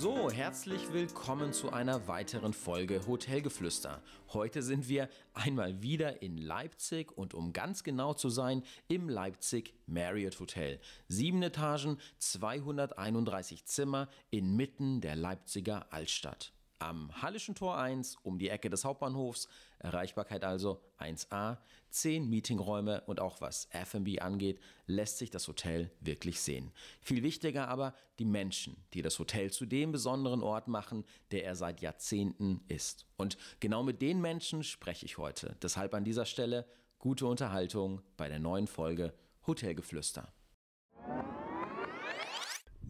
So, 0.00 0.30
herzlich 0.30 0.92
willkommen 0.92 1.52
zu 1.52 1.72
einer 1.72 2.06
weiteren 2.06 2.52
Folge 2.52 3.04
Hotelgeflüster. 3.08 4.00
Heute 4.32 4.62
sind 4.62 4.88
wir 4.88 5.08
einmal 5.34 5.82
wieder 5.82 6.22
in 6.22 6.38
Leipzig 6.38 7.10
und 7.18 7.34
um 7.34 7.52
ganz 7.52 7.82
genau 7.82 8.14
zu 8.14 8.28
sein, 8.28 8.62
im 8.86 9.08
Leipzig 9.08 9.74
Marriott 9.88 10.38
Hotel. 10.38 10.78
Sieben 11.08 11.42
Etagen, 11.42 11.98
231 12.18 13.64
Zimmer 13.64 14.08
inmitten 14.30 15.00
der 15.00 15.16
Leipziger 15.16 15.92
Altstadt. 15.92 16.52
Am 16.80 17.10
Hallischen 17.22 17.56
Tor 17.56 17.76
1 17.76 18.18
um 18.22 18.38
die 18.38 18.50
Ecke 18.50 18.70
des 18.70 18.84
Hauptbahnhofs, 18.84 19.48
Erreichbarkeit 19.80 20.44
also 20.44 20.80
1a, 20.98 21.58
10 21.90 22.28
Meetingräume 22.30 23.02
und 23.06 23.18
auch 23.18 23.40
was 23.40 23.66
F&B 23.70 24.20
angeht, 24.20 24.60
lässt 24.86 25.18
sich 25.18 25.30
das 25.30 25.48
Hotel 25.48 25.90
wirklich 26.00 26.40
sehen. 26.40 26.70
Viel 27.00 27.24
wichtiger 27.24 27.66
aber 27.66 27.94
die 28.20 28.24
Menschen, 28.24 28.76
die 28.94 29.02
das 29.02 29.18
Hotel 29.18 29.50
zu 29.50 29.66
dem 29.66 29.90
besonderen 29.90 30.42
Ort 30.42 30.68
machen, 30.68 31.04
der 31.32 31.44
er 31.44 31.56
seit 31.56 31.80
Jahrzehnten 31.80 32.62
ist. 32.68 33.06
Und 33.16 33.38
genau 33.58 33.82
mit 33.82 34.00
den 34.00 34.20
Menschen 34.20 34.62
spreche 34.62 35.04
ich 35.04 35.18
heute. 35.18 35.56
Deshalb 35.62 35.94
an 35.94 36.04
dieser 36.04 36.26
Stelle 36.26 36.64
gute 37.00 37.26
Unterhaltung 37.26 38.02
bei 38.16 38.28
der 38.28 38.38
neuen 38.38 38.68
Folge 38.68 39.14
Hotelgeflüster. 39.46 40.32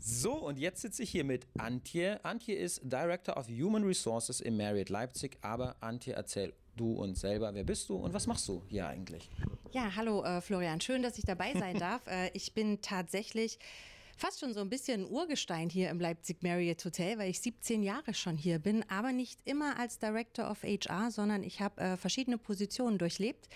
So, 0.00 0.34
und 0.34 0.58
jetzt 0.58 0.82
sitze 0.82 1.02
ich 1.02 1.10
hier 1.10 1.24
mit 1.24 1.46
Antje. 1.58 2.24
Antje 2.24 2.54
ist 2.54 2.80
Director 2.84 3.36
of 3.36 3.48
Human 3.48 3.84
Resources 3.84 4.40
im 4.40 4.56
Marriott 4.56 4.90
Leipzig. 4.90 5.38
Aber 5.42 5.76
Antje, 5.80 6.14
erzähl 6.14 6.52
du 6.76 6.92
uns 6.92 7.20
selber, 7.20 7.52
wer 7.54 7.64
bist 7.64 7.88
du 7.88 7.96
und 7.96 8.14
was 8.14 8.26
machst 8.26 8.46
du 8.48 8.62
hier 8.68 8.86
eigentlich? 8.86 9.28
Ja, 9.72 9.94
hallo 9.96 10.22
äh, 10.22 10.40
Florian, 10.40 10.80
schön, 10.80 11.02
dass 11.02 11.18
ich 11.18 11.24
dabei 11.24 11.52
sein 11.54 11.76
darf. 11.78 12.06
äh, 12.06 12.30
ich 12.34 12.54
bin 12.54 12.80
tatsächlich 12.80 13.58
fast 14.16 14.40
schon 14.40 14.54
so 14.54 14.60
ein 14.60 14.70
bisschen 14.70 15.04
Urgestein 15.04 15.68
hier 15.68 15.90
im 15.90 15.98
Leipzig 15.98 16.42
Marriott 16.42 16.84
Hotel, 16.84 17.18
weil 17.18 17.30
ich 17.30 17.40
17 17.40 17.82
Jahre 17.82 18.14
schon 18.14 18.36
hier 18.36 18.58
bin, 18.60 18.84
aber 18.88 19.12
nicht 19.12 19.40
immer 19.44 19.78
als 19.78 19.98
Director 19.98 20.50
of 20.50 20.62
HR, 20.62 21.10
sondern 21.10 21.42
ich 21.42 21.60
habe 21.60 21.80
äh, 21.80 21.96
verschiedene 21.96 22.38
Positionen 22.38 22.98
durchlebt 22.98 23.48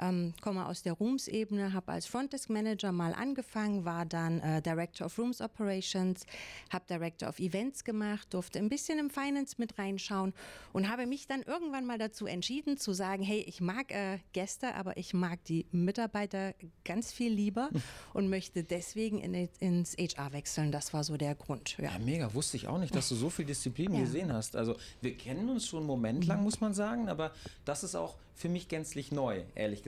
ähm, 0.00 0.34
komme 0.40 0.66
aus 0.66 0.82
der 0.82 0.94
Rooms-Ebene, 0.94 1.72
habe 1.72 1.92
als 1.92 2.06
Frontdesk 2.06 2.50
Manager 2.50 2.92
mal 2.92 3.14
angefangen, 3.14 3.84
war 3.84 4.06
dann 4.06 4.40
äh, 4.40 4.62
Director 4.62 5.06
of 5.06 5.18
Rooms 5.18 5.40
Operations, 5.40 6.26
habe 6.70 6.84
Director 6.88 7.28
of 7.28 7.38
Events 7.38 7.84
gemacht, 7.84 8.32
durfte 8.32 8.58
ein 8.58 8.68
bisschen 8.68 8.98
im 8.98 9.10
Finance 9.10 9.56
mit 9.58 9.78
reinschauen 9.78 10.34
und 10.72 10.90
habe 10.90 11.06
mich 11.06 11.26
dann 11.26 11.42
irgendwann 11.42 11.86
mal 11.86 11.98
dazu 11.98 12.26
entschieden 12.26 12.76
zu 12.76 12.92
sagen, 12.92 13.22
hey, 13.22 13.40
ich 13.40 13.60
mag 13.60 13.90
äh, 13.92 14.18
Gäste, 14.32 14.74
aber 14.74 14.96
ich 14.96 15.14
mag 15.14 15.42
die 15.44 15.66
Mitarbeiter 15.72 16.54
ganz 16.84 17.12
viel 17.12 17.32
lieber 17.32 17.70
und 18.12 18.28
möchte 18.28 18.64
deswegen 18.64 19.20
in, 19.20 19.48
ins 19.60 19.96
HR 19.96 20.32
wechseln. 20.32 20.72
Das 20.72 20.92
war 20.92 21.04
so 21.04 21.16
der 21.16 21.34
Grund. 21.34 21.76
Ja. 21.78 21.92
ja. 21.92 21.98
mega. 21.98 22.34
Wusste 22.34 22.56
ich 22.56 22.68
auch 22.68 22.78
nicht, 22.78 22.94
dass 22.94 23.08
du 23.08 23.14
so 23.14 23.30
viel 23.30 23.44
Disziplin 23.44 23.92
ja. 23.92 24.00
gesehen 24.00 24.32
hast. 24.32 24.56
Also 24.56 24.76
wir 25.00 25.16
kennen 25.16 25.48
uns 25.48 25.66
schon 25.66 25.80
einen 25.80 25.86
Moment 25.86 26.26
lang, 26.26 26.42
muss 26.42 26.60
man 26.60 26.74
sagen, 26.74 27.08
aber 27.08 27.32
das 27.64 27.82
ist 27.82 27.94
auch 27.94 28.16
für 28.34 28.48
mich 28.50 28.68
gänzlich 28.68 29.12
neu, 29.12 29.42
ehrlich 29.54 29.82
gesagt. 29.82 29.85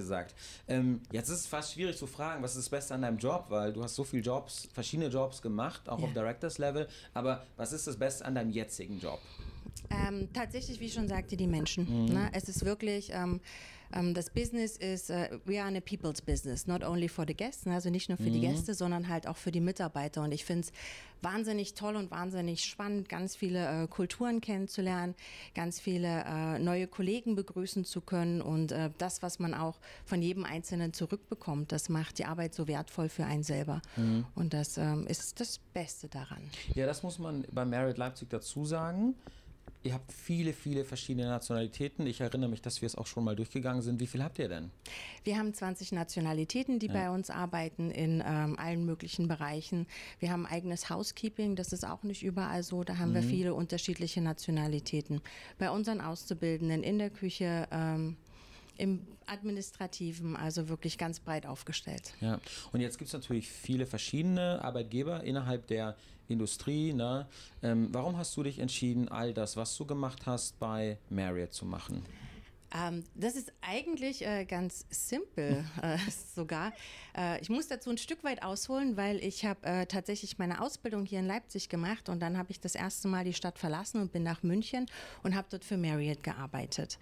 Ähm, 0.66 1.00
jetzt 1.12 1.28
ist 1.28 1.40
es 1.40 1.46
fast 1.46 1.72
schwierig 1.72 1.96
zu 1.96 2.06
fragen, 2.06 2.42
was 2.42 2.52
ist 2.52 2.66
das 2.66 2.68
Beste 2.68 2.94
an 2.94 3.02
deinem 3.02 3.18
Job, 3.18 3.46
weil 3.48 3.72
du 3.72 3.82
hast 3.82 3.94
so 3.94 4.04
viele 4.04 4.22
Jobs, 4.22 4.68
verschiedene 4.72 5.08
Jobs 5.08 5.42
gemacht, 5.42 5.88
auch 5.88 5.98
ja. 5.98 6.04
auf 6.04 6.12
Directors 6.12 6.58
Level. 6.58 6.88
Aber 7.14 7.44
was 7.56 7.72
ist 7.72 7.86
das 7.86 7.96
Beste 7.96 8.24
an 8.24 8.34
deinem 8.34 8.50
jetzigen 8.50 8.98
Job? 9.00 9.20
Ähm, 9.90 10.28
tatsächlich, 10.32 10.80
wie 10.80 10.90
schon 10.90 11.08
sagte, 11.08 11.36
die 11.36 11.46
Menschen. 11.46 12.04
Mhm. 12.04 12.12
Ne? 12.12 12.30
Es 12.32 12.48
ist 12.48 12.64
wirklich, 12.64 13.10
ähm, 13.12 13.40
ähm, 13.92 14.14
das 14.14 14.30
Business 14.30 14.76
ist, 14.76 15.10
uh, 15.10 15.26
we 15.44 15.60
are 15.60 15.68
in 15.68 15.76
a 15.76 15.80
people's 15.80 16.20
business, 16.20 16.66
not 16.66 16.84
only 16.84 17.08
for 17.08 17.24
the 17.26 17.34
guests, 17.34 17.64
ne? 17.66 17.74
also 17.74 17.90
nicht 17.90 18.08
nur 18.08 18.18
für 18.18 18.24
mhm. 18.24 18.32
die 18.32 18.40
Gäste, 18.40 18.74
sondern 18.74 19.08
halt 19.08 19.26
auch 19.26 19.36
für 19.36 19.50
die 19.50 19.60
Mitarbeiter. 19.60 20.22
Und 20.22 20.32
ich 20.32 20.44
finde 20.44 20.66
es 20.66 20.72
wahnsinnig 21.22 21.74
toll 21.74 21.96
und 21.96 22.10
wahnsinnig 22.10 22.64
spannend, 22.64 23.08
ganz 23.08 23.34
viele 23.34 23.84
äh, 23.84 23.86
Kulturen 23.88 24.40
kennenzulernen, 24.40 25.14
ganz 25.54 25.80
viele 25.80 26.24
äh, 26.26 26.58
neue 26.58 26.86
Kollegen 26.86 27.34
begrüßen 27.34 27.84
zu 27.84 28.00
können 28.00 28.42
und 28.42 28.72
äh, 28.72 28.90
das, 28.98 29.22
was 29.22 29.38
man 29.38 29.54
auch 29.54 29.80
von 30.04 30.22
jedem 30.22 30.44
Einzelnen 30.44 30.92
zurückbekommt, 30.92 31.72
das 31.72 31.88
macht 31.88 32.18
die 32.18 32.24
Arbeit 32.24 32.54
so 32.54 32.68
wertvoll 32.68 33.08
für 33.08 33.24
einen 33.24 33.42
selber. 33.42 33.80
Mhm. 33.96 34.26
Und 34.34 34.54
das 34.54 34.76
ähm, 34.76 35.06
ist 35.06 35.40
das 35.40 35.58
Beste 35.72 36.08
daran. 36.08 36.42
Ja, 36.74 36.86
das 36.86 37.02
muss 37.02 37.18
man 37.18 37.44
bei 37.52 37.64
Marriott 37.64 37.98
Leipzig 37.98 38.30
dazu 38.30 38.64
sagen. 38.64 39.14
Ihr 39.84 39.94
habt 39.94 40.12
viele, 40.12 40.52
viele 40.52 40.84
verschiedene 40.84 41.28
Nationalitäten. 41.28 42.06
Ich 42.06 42.20
erinnere 42.20 42.50
mich, 42.50 42.60
dass 42.60 42.82
wir 42.82 42.86
es 42.86 42.96
auch 42.96 43.06
schon 43.06 43.24
mal 43.24 43.36
durchgegangen 43.36 43.80
sind. 43.80 44.00
Wie 44.00 44.06
viel 44.06 44.22
habt 44.22 44.38
ihr 44.38 44.48
denn? 44.48 44.70
Wir 45.24 45.38
haben 45.38 45.54
20 45.54 45.92
Nationalitäten, 45.92 46.78
die 46.78 46.88
ja. 46.88 46.92
bei 46.92 47.10
uns 47.10 47.30
arbeiten 47.30 47.90
in 47.90 48.22
ähm, 48.26 48.58
allen 48.58 48.84
möglichen 48.84 49.28
Bereichen. 49.28 49.86
Wir 50.18 50.32
haben 50.32 50.46
eigenes 50.46 50.90
Housekeeping, 50.90 51.54
das 51.54 51.72
ist 51.72 51.86
auch 51.86 52.02
nicht 52.02 52.24
überall 52.24 52.62
so. 52.62 52.82
Da 52.82 52.98
haben 52.98 53.10
mhm. 53.10 53.14
wir 53.14 53.22
viele 53.22 53.54
unterschiedliche 53.54 54.20
Nationalitäten. 54.20 55.20
Bei 55.58 55.70
unseren 55.70 56.00
Auszubildenden 56.00 56.82
in 56.82 56.98
der 56.98 57.10
Küche 57.10 57.68
ähm, 57.70 58.16
im 58.78 59.06
Administrativen, 59.26 60.36
also 60.36 60.68
wirklich 60.68 60.98
ganz 60.98 61.20
breit 61.20 61.46
aufgestellt. 61.46 62.14
Ja, 62.20 62.40
und 62.72 62.80
jetzt 62.80 62.98
gibt 62.98 63.08
es 63.08 63.12
natürlich 63.12 63.48
viele 63.48 63.86
verschiedene 63.86 64.64
Arbeitgeber 64.64 65.22
innerhalb 65.24 65.66
der 65.66 65.96
Industrie. 66.28 66.92
Ne? 66.92 67.26
Ähm, 67.62 67.88
warum 67.92 68.16
hast 68.16 68.36
du 68.36 68.42
dich 68.42 68.58
entschieden, 68.58 69.08
all 69.08 69.32
das, 69.32 69.56
was 69.56 69.76
du 69.76 69.84
gemacht 69.84 70.26
hast, 70.26 70.58
bei 70.58 70.98
Marriott 71.10 71.52
zu 71.52 71.66
machen? 71.66 72.02
Ähm, 72.74 73.04
das 73.14 73.34
ist 73.34 73.52
eigentlich 73.62 74.26
äh, 74.26 74.44
ganz 74.44 74.84
simpel 74.90 75.64
äh, 75.82 75.96
sogar. 76.34 76.72
Äh, 77.16 77.40
ich 77.40 77.48
muss 77.48 77.68
dazu 77.68 77.90
ein 77.90 77.98
Stück 77.98 78.24
weit 78.24 78.42
ausholen, 78.42 78.96
weil 78.96 79.22
ich 79.24 79.44
habe 79.46 79.66
äh, 79.66 79.86
tatsächlich 79.86 80.38
meine 80.38 80.60
Ausbildung 80.60 81.04
hier 81.04 81.20
in 81.20 81.26
Leipzig 81.26 81.68
gemacht 81.68 82.08
und 82.08 82.20
dann 82.20 82.36
habe 82.36 82.50
ich 82.50 82.60
das 82.60 82.74
erste 82.74 83.08
Mal 83.08 83.24
die 83.24 83.32
Stadt 83.32 83.58
verlassen 83.58 84.00
und 84.00 84.12
bin 84.12 84.22
nach 84.22 84.42
München 84.42 84.86
und 85.22 85.34
habe 85.34 85.48
dort 85.50 85.64
für 85.64 85.78
Marriott 85.78 86.22
gearbeitet. 86.22 86.98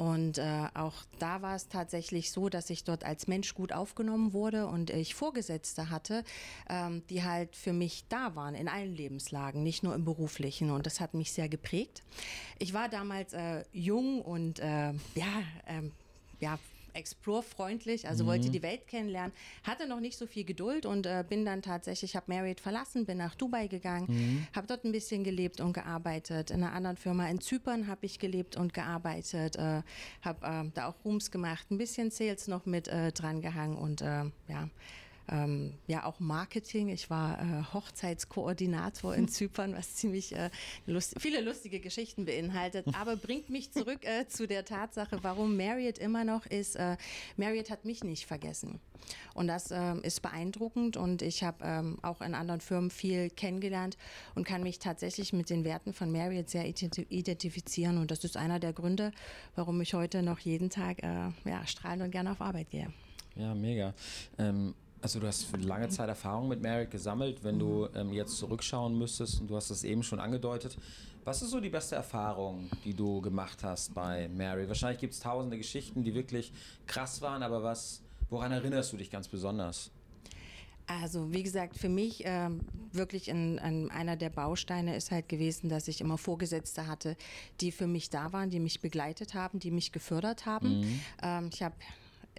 Und 0.00 0.38
äh, 0.38 0.66
auch 0.72 0.94
da 1.18 1.42
war 1.42 1.54
es 1.54 1.68
tatsächlich 1.68 2.30
so, 2.30 2.48
dass 2.48 2.70
ich 2.70 2.84
dort 2.84 3.04
als 3.04 3.26
Mensch 3.26 3.52
gut 3.54 3.70
aufgenommen 3.70 4.32
wurde 4.32 4.66
und 4.66 4.88
ich 4.88 5.14
Vorgesetzte 5.14 5.90
hatte, 5.90 6.24
ähm, 6.70 7.02
die 7.10 7.22
halt 7.22 7.54
für 7.54 7.74
mich 7.74 8.04
da 8.08 8.34
waren 8.34 8.54
in 8.54 8.66
allen 8.66 8.96
Lebenslagen, 8.96 9.62
nicht 9.62 9.82
nur 9.82 9.94
im 9.94 10.06
beruflichen. 10.06 10.70
Und 10.70 10.86
das 10.86 11.00
hat 11.00 11.12
mich 11.12 11.32
sehr 11.32 11.50
geprägt. 11.50 12.02
Ich 12.58 12.72
war 12.72 12.88
damals 12.88 13.34
äh, 13.34 13.64
jung 13.74 14.22
und 14.22 14.58
äh, 14.60 14.92
ja, 15.16 15.42
ähm, 15.66 15.92
ja, 16.40 16.58
explore-freundlich, 16.94 18.08
also 18.08 18.24
mhm. 18.24 18.28
wollte 18.28 18.50
die 18.50 18.62
Welt 18.62 18.86
kennenlernen, 18.86 19.32
hatte 19.64 19.86
noch 19.88 20.00
nicht 20.00 20.16
so 20.16 20.26
viel 20.26 20.44
Geduld 20.44 20.86
und 20.86 21.06
äh, 21.06 21.24
bin 21.28 21.44
dann 21.44 21.62
tatsächlich, 21.62 22.16
habe 22.16 22.32
Marriott 22.32 22.60
verlassen, 22.60 23.06
bin 23.06 23.18
nach 23.18 23.34
Dubai 23.34 23.66
gegangen, 23.66 24.06
mhm. 24.08 24.46
habe 24.54 24.66
dort 24.66 24.84
ein 24.84 24.92
bisschen 24.92 25.24
gelebt 25.24 25.60
und 25.60 25.72
gearbeitet. 25.72 26.50
In 26.50 26.62
einer 26.62 26.72
anderen 26.72 26.96
Firma 26.96 27.28
in 27.28 27.40
Zypern 27.40 27.86
habe 27.86 28.06
ich 28.06 28.18
gelebt 28.18 28.56
und 28.56 28.74
gearbeitet, 28.74 29.56
äh, 29.56 29.82
habe 30.22 30.46
äh, 30.46 30.70
da 30.74 30.88
auch 30.88 31.04
Rooms 31.04 31.30
gemacht, 31.30 31.70
ein 31.70 31.78
bisschen 31.78 32.10
Sales 32.10 32.48
noch 32.48 32.66
mit 32.66 32.88
äh, 32.88 33.12
dran 33.12 33.40
gehangen 33.40 33.76
und 33.76 34.02
äh, 34.02 34.24
ja, 34.48 34.68
ähm, 35.28 35.74
ja 35.86 36.04
auch 36.04 36.20
Marketing. 36.20 36.88
Ich 36.88 37.10
war 37.10 37.40
äh, 37.40 37.74
Hochzeitskoordinator 37.74 39.14
in 39.14 39.28
Zypern, 39.28 39.74
was 39.74 39.94
ziemlich 39.94 40.34
äh, 40.34 40.50
lust 40.86 41.14
viele 41.20 41.40
lustige 41.40 41.80
Geschichten 41.80 42.24
beinhaltet, 42.24 42.86
aber 42.94 43.16
bringt 43.16 43.50
mich 43.50 43.72
zurück 43.72 44.04
äh, 44.04 44.26
zu 44.26 44.46
der 44.46 44.64
Tatsache, 44.64 45.18
warum 45.22 45.56
Marriott 45.56 45.98
immer 45.98 46.24
noch 46.24 46.46
ist. 46.46 46.76
Äh, 46.76 46.96
Marriott 47.36 47.70
hat 47.70 47.84
mich 47.84 48.04
nicht 48.04 48.26
vergessen. 48.26 48.80
Und 49.34 49.46
das 49.46 49.70
ähm, 49.70 50.02
ist 50.02 50.22
beeindruckend 50.22 50.96
und 50.96 51.22
ich 51.22 51.42
habe 51.42 51.58
ähm, 51.64 51.98
auch 52.02 52.20
in 52.20 52.34
anderen 52.34 52.60
Firmen 52.60 52.90
viel 52.90 53.30
kennengelernt 53.30 53.96
und 54.34 54.44
kann 54.46 54.62
mich 54.62 54.78
tatsächlich 54.78 55.32
mit 55.32 55.50
den 55.50 55.64
Werten 55.64 55.92
von 55.92 56.12
Marriott 56.12 56.50
sehr 56.50 56.66
identifizieren. 56.66 57.98
Und 57.98 58.10
das 58.10 58.24
ist 58.24 58.36
einer 58.36 58.60
der 58.60 58.72
Gründe, 58.72 59.12
warum 59.54 59.80
ich 59.80 59.94
heute 59.94 60.22
noch 60.22 60.38
jeden 60.40 60.70
Tag 60.70 61.02
äh, 61.02 61.30
ja, 61.44 61.66
strahlend 61.66 62.04
und 62.04 62.10
gerne 62.10 62.32
auf 62.32 62.40
Arbeit 62.40 62.70
gehe. 62.70 62.92
Ja, 63.36 63.54
mega. 63.54 63.94
Ähm 64.38 64.74
also 65.02 65.18
du 65.18 65.26
hast 65.26 65.46
lange 65.58 65.88
Zeit 65.88 66.08
Erfahrung 66.08 66.48
mit 66.48 66.60
Merrick 66.60 66.90
gesammelt, 66.90 67.42
wenn 67.42 67.58
du 67.58 67.88
ähm, 67.94 68.12
jetzt 68.12 68.36
zurückschauen 68.36 68.98
müsstest 68.98 69.40
und 69.40 69.48
du 69.48 69.56
hast 69.56 69.70
es 69.70 69.84
eben 69.84 70.02
schon 70.02 70.20
angedeutet. 70.20 70.76
Was 71.24 71.42
ist 71.42 71.50
so 71.50 71.60
die 71.60 71.68
beste 71.68 71.96
Erfahrung, 71.96 72.70
die 72.84 72.94
du 72.94 73.20
gemacht 73.20 73.62
hast 73.62 73.94
bei 73.94 74.28
Mary? 74.28 74.66
Wahrscheinlich 74.68 75.00
gibt 75.00 75.12
es 75.12 75.20
tausende 75.20 75.58
Geschichten, 75.58 76.02
die 76.02 76.14
wirklich 76.14 76.52
krass 76.86 77.20
waren, 77.20 77.42
aber 77.42 77.62
was, 77.62 78.02
woran 78.30 78.52
erinnerst 78.52 78.92
du 78.92 78.96
dich 78.96 79.10
ganz 79.10 79.28
besonders? 79.28 79.90
Also 80.86 81.32
wie 81.32 81.44
gesagt, 81.44 81.76
für 81.76 81.88
mich 81.88 82.22
ähm, 82.24 82.62
wirklich 82.92 83.28
in, 83.28 83.58
in 83.58 83.90
einer 83.92 84.16
der 84.16 84.30
Bausteine 84.30 84.96
ist 84.96 85.12
halt 85.12 85.28
gewesen, 85.28 85.68
dass 85.68 85.86
ich 85.86 86.00
immer 86.00 86.18
Vorgesetzte 86.18 86.88
hatte, 86.88 87.16
die 87.60 87.70
für 87.70 87.86
mich 87.86 88.10
da 88.10 88.32
waren, 88.32 88.50
die 88.50 88.58
mich 88.58 88.80
begleitet 88.80 89.34
haben, 89.34 89.60
die 89.60 89.70
mich 89.70 89.92
gefördert 89.92 90.46
haben. 90.46 90.80
Mhm. 90.80 91.00
Ähm, 91.22 91.50
ich 91.52 91.62
habe 91.62 91.76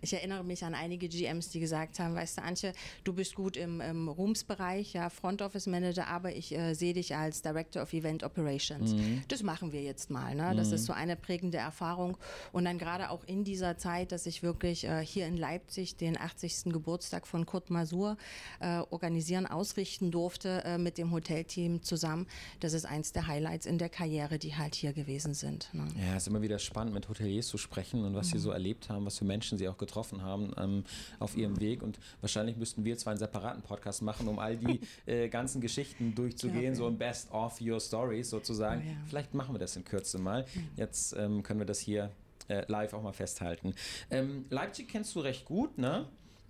ich 0.01 0.13
erinnere 0.13 0.43
mich 0.43 0.63
an 0.65 0.73
einige 0.73 1.07
GMs, 1.07 1.49
die 1.49 1.59
gesagt 1.59 1.99
haben, 1.99 2.15
weißt 2.15 2.39
du, 2.39 2.43
Antje, 2.43 2.73
du 3.03 3.13
bist 3.13 3.35
gut 3.35 3.55
im, 3.55 3.81
im 3.81 4.09
Rooms-Bereich, 4.09 4.93
ja, 4.93 5.09
Front 5.09 5.41
Office 5.41 5.67
Manager, 5.67 6.07
aber 6.07 6.35
ich 6.35 6.55
äh, 6.55 6.73
sehe 6.73 6.93
dich 6.93 7.15
als 7.15 7.41
Director 7.41 7.83
of 7.83 7.93
Event 7.93 8.23
Operations. 8.23 8.93
Mhm. 8.93 9.23
Das 9.27 9.43
machen 9.43 9.71
wir 9.71 9.83
jetzt 9.83 10.09
mal. 10.09 10.33
Ne? 10.35 10.53
Das 10.55 10.69
mhm. 10.69 10.75
ist 10.75 10.85
so 10.85 10.93
eine 10.93 11.15
prägende 11.15 11.59
Erfahrung. 11.59 12.17
Und 12.51 12.65
dann 12.65 12.79
gerade 12.79 13.11
auch 13.11 13.23
in 13.25 13.43
dieser 13.43 13.77
Zeit, 13.77 14.11
dass 14.11 14.25
ich 14.25 14.41
wirklich 14.41 14.85
äh, 14.85 15.05
hier 15.05 15.27
in 15.27 15.37
Leipzig 15.37 15.95
den 15.97 16.19
80. 16.19 16.65
Geburtstag 16.65 17.27
von 17.27 17.45
Kurt 17.45 17.69
Masur 17.69 18.17
äh, 18.59 18.79
organisieren, 18.89 19.45
ausrichten 19.45 20.09
durfte 20.09 20.63
äh, 20.65 20.77
mit 20.79 20.97
dem 20.97 21.11
Hotelteam 21.11 21.83
zusammen. 21.83 22.27
Das 22.59 22.73
ist 22.73 22.85
eins 22.85 23.11
der 23.11 23.27
Highlights 23.27 23.67
in 23.67 23.77
der 23.77 23.89
Karriere, 23.89 24.39
die 24.39 24.55
halt 24.55 24.73
hier 24.73 24.93
gewesen 24.93 25.35
sind. 25.35 25.69
Ne? 25.73 25.87
Ja, 25.95 26.15
es 26.15 26.23
ist 26.23 26.27
immer 26.27 26.41
wieder 26.41 26.57
spannend, 26.57 26.95
mit 26.95 27.07
Hoteliers 27.07 27.47
zu 27.47 27.59
sprechen 27.59 28.03
und 28.03 28.15
was 28.15 28.27
mhm. 28.27 28.31
sie 28.31 28.39
so 28.39 28.51
erlebt 28.51 28.89
haben, 28.89 29.05
was 29.05 29.19
für 29.19 29.25
Menschen 29.25 29.59
sie 29.59 29.69
auch 29.69 29.77
getroffen 29.77 29.90
haben 30.21 30.51
ähm, 30.57 30.83
auf 31.19 31.35
ihrem 31.37 31.59
Weg. 31.59 31.83
Und 31.83 31.99
wahrscheinlich 32.21 32.57
müssten 32.57 32.85
wir 32.85 32.97
zwar 32.97 33.11
einen 33.11 33.19
separaten 33.19 33.61
Podcast 33.61 34.01
machen, 34.01 34.27
um 34.27 34.39
all 34.39 34.57
die 34.57 34.79
äh, 35.05 35.29
ganzen 35.29 35.61
Geschichten 35.61 36.15
durchzugehen, 36.15 36.75
so 36.75 36.87
ein 36.87 36.97
Best 36.97 37.31
of 37.31 37.59
Your 37.61 37.79
Stories 37.79 38.29
sozusagen. 38.29 38.81
Oh, 38.85 38.89
ja. 38.89 38.97
Vielleicht 39.07 39.33
machen 39.33 39.53
wir 39.55 39.59
das 39.59 39.75
in 39.75 39.83
Kürze 39.83 40.17
mal. 40.17 40.45
Jetzt 40.75 41.15
ähm, 41.17 41.43
können 41.43 41.59
wir 41.59 41.65
das 41.65 41.79
hier 41.79 42.11
äh, 42.47 42.63
live 42.67 42.93
auch 42.93 43.01
mal 43.01 43.13
festhalten. 43.13 43.73
Ähm, 44.09 44.45
Leipzig 44.49 44.87
kennst 44.89 45.15
du 45.15 45.19
recht 45.19 45.45
gut, 45.45 45.77
ne? 45.77 46.07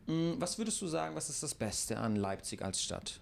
Mm, 0.08 0.34
was 0.38 0.58
würdest 0.58 0.82
du 0.82 0.88
sagen, 0.88 1.16
was 1.16 1.30
ist 1.30 1.44
das 1.44 1.54
Beste 1.54 1.98
an 1.98 2.16
Leipzig 2.16 2.62
als 2.62 2.82
Stadt? 2.82 3.20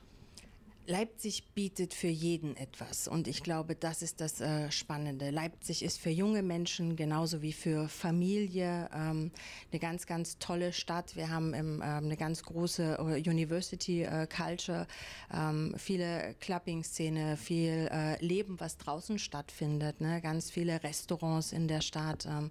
Leipzig 0.90 1.44
bietet 1.54 1.94
für 1.94 2.08
jeden 2.08 2.58
etwas 2.58 3.08
und 3.08 3.28
ich 3.28 3.44
glaube, 3.44 3.76
das 3.76 4.02
ist 4.02 4.22
das 4.22 4.42
äh, 4.42 4.72
Spannende. 4.72 5.30
Leipzig 5.30 5.84
ist 5.84 6.00
für 6.00 6.10
junge 6.10 6.42
Menschen 6.42 6.96
genauso 6.96 7.44
wie 7.44 7.54
für 7.54 7.88
Familie 7.88 8.90
ähm, 8.92 9.30
eine 9.72 9.80
ganz, 9.80 10.08
ganz 10.08 10.40
tolle 10.40 10.74
Stadt. 10.74 11.16
Wir 11.16 11.30
haben 11.30 11.54
im, 11.54 11.76
ähm, 11.76 11.84
eine 11.84 12.18
ganz 12.18 12.42
große 12.42 12.98
äh, 12.98 13.30
University 13.30 14.02
äh, 14.02 14.26
Culture, 14.26 14.88
ähm, 15.32 15.76
viele 15.78 16.34
Clubbing-Szene, 16.40 17.38
viel 17.38 17.88
äh, 17.92 18.26
Leben, 18.26 18.60
was 18.60 18.78
draußen 18.78 19.20
stattfindet, 19.20 20.02
ne? 20.02 20.22
ganz 20.22 20.50
viele 20.50 20.84
Restaurants 20.84 21.52
in 21.52 21.68
der 21.68 21.82
Stadt. 21.82 22.26
Ähm, 22.26 22.50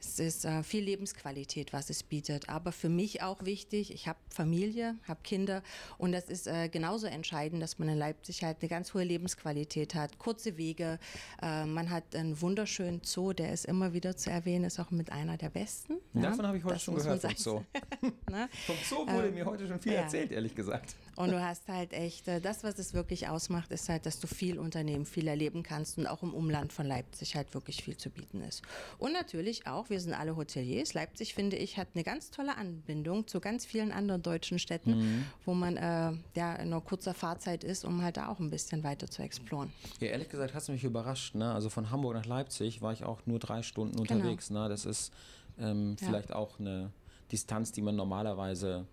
es 0.00 0.18
ist 0.18 0.44
äh, 0.44 0.62
viel 0.62 0.84
Lebensqualität, 0.84 1.72
was 1.72 1.90
es 1.90 2.02
bietet. 2.02 2.48
Aber 2.48 2.72
für 2.72 2.88
mich 2.88 3.22
auch 3.22 3.44
wichtig, 3.44 3.92
ich 3.92 4.06
habe 4.08 4.18
Familie, 4.28 4.96
habe 5.06 5.20
Kinder 5.22 5.62
und 5.98 6.12
das 6.12 6.24
ist 6.24 6.46
äh, 6.46 6.68
genauso 6.68 7.06
entscheidend, 7.06 7.62
dass 7.62 7.75
man 7.78 7.88
in 7.88 7.98
Leipzig 7.98 8.42
halt 8.42 8.58
eine 8.60 8.68
ganz 8.68 8.94
hohe 8.94 9.04
Lebensqualität 9.04 9.94
hat. 9.94 10.18
Kurze 10.18 10.56
Wege, 10.56 10.98
äh, 11.42 11.64
man 11.64 11.90
hat 11.90 12.14
einen 12.14 12.40
wunderschönen 12.40 13.00
Zoo, 13.04 13.32
der 13.32 13.52
ist 13.52 13.64
immer 13.66 13.92
wieder 13.92 14.16
zu 14.16 14.30
erwähnen, 14.30 14.64
ist 14.64 14.78
auch 14.78 14.90
mit 14.90 15.12
einer 15.12 15.36
der 15.36 15.50
besten. 15.50 15.94
Ja? 16.14 16.22
Davon 16.22 16.46
habe 16.46 16.58
ich 16.58 16.64
heute 16.64 16.74
das 16.74 16.82
schon 16.82 16.96
gehört, 16.96 17.22
vom 17.22 17.36
Zoo. 17.36 17.62
Ne? 18.30 18.48
vom 18.66 18.76
Zoo 18.84 19.06
wurde 19.08 19.28
ähm, 19.28 19.34
mir 19.34 19.44
heute 19.46 19.66
schon 19.66 19.80
viel 19.80 19.92
ja. 19.92 20.00
erzählt, 20.00 20.32
ehrlich 20.32 20.54
gesagt. 20.54 20.96
Und 21.16 21.32
du 21.32 21.42
hast 21.42 21.66
halt 21.68 21.92
echt, 21.92 22.28
äh, 22.28 22.40
das, 22.40 22.62
was 22.62 22.78
es 22.78 22.92
wirklich 22.94 23.28
ausmacht, 23.28 23.70
ist 23.72 23.88
halt, 23.88 24.06
dass 24.06 24.20
du 24.20 24.26
viel 24.26 24.58
unternehmen, 24.58 25.06
viel 25.06 25.26
erleben 25.26 25.62
kannst 25.62 25.98
und 25.98 26.06
auch 26.06 26.22
im 26.22 26.34
Umland 26.34 26.72
von 26.72 26.86
Leipzig 26.86 27.34
halt 27.36 27.54
wirklich 27.54 27.82
viel 27.82 27.96
zu 27.96 28.10
bieten 28.10 28.42
ist. 28.42 28.62
Und 28.98 29.12
natürlich 29.12 29.66
auch, 29.66 29.88
wir 29.88 30.00
sind 30.00 30.12
alle 30.12 30.36
Hoteliers. 30.36 30.94
Leipzig, 30.94 31.34
finde 31.34 31.56
ich, 31.56 31.78
hat 31.78 31.88
eine 31.94 32.04
ganz 32.04 32.30
tolle 32.30 32.56
Anbindung 32.56 33.26
zu 33.26 33.40
ganz 33.40 33.64
vielen 33.64 33.92
anderen 33.92 34.22
deutschen 34.22 34.58
Städten, 34.58 34.98
mhm. 34.98 35.24
wo 35.44 35.54
man 35.54 35.76
äh, 35.76 36.12
ja 36.34 36.54
in 36.56 36.72
einer 36.72 36.80
kurzer 36.80 37.14
Fahrzeit 37.14 37.64
ist, 37.64 37.84
um 37.84 38.02
halt 38.02 38.18
da 38.18 38.28
auch 38.28 38.38
ein 38.38 38.50
bisschen 38.50 38.84
weiter 38.84 39.08
zu 39.08 39.22
exploren. 39.22 39.72
Ja, 40.00 40.08
ehrlich 40.08 40.28
gesagt, 40.28 40.54
hast 40.54 40.68
du 40.68 40.72
mich 40.72 40.84
überrascht. 40.84 41.34
Ne? 41.34 41.52
Also 41.52 41.70
von 41.70 41.90
Hamburg 41.90 42.14
nach 42.14 42.26
Leipzig 42.26 42.82
war 42.82 42.92
ich 42.92 43.04
auch 43.04 43.24
nur 43.24 43.38
drei 43.38 43.62
Stunden 43.62 43.96
genau. 43.96 44.20
unterwegs. 44.20 44.48
Genau. 44.48 44.64
Ne? 44.64 44.68
Das 44.68 44.84
ist 44.84 45.12
ähm, 45.58 45.96
ja. 45.98 46.06
vielleicht 46.06 46.32
auch 46.32 46.60
eine 46.60 46.92
Distanz, 47.32 47.72
die 47.72 47.82
man 47.82 47.96
normalerweise 47.96 48.86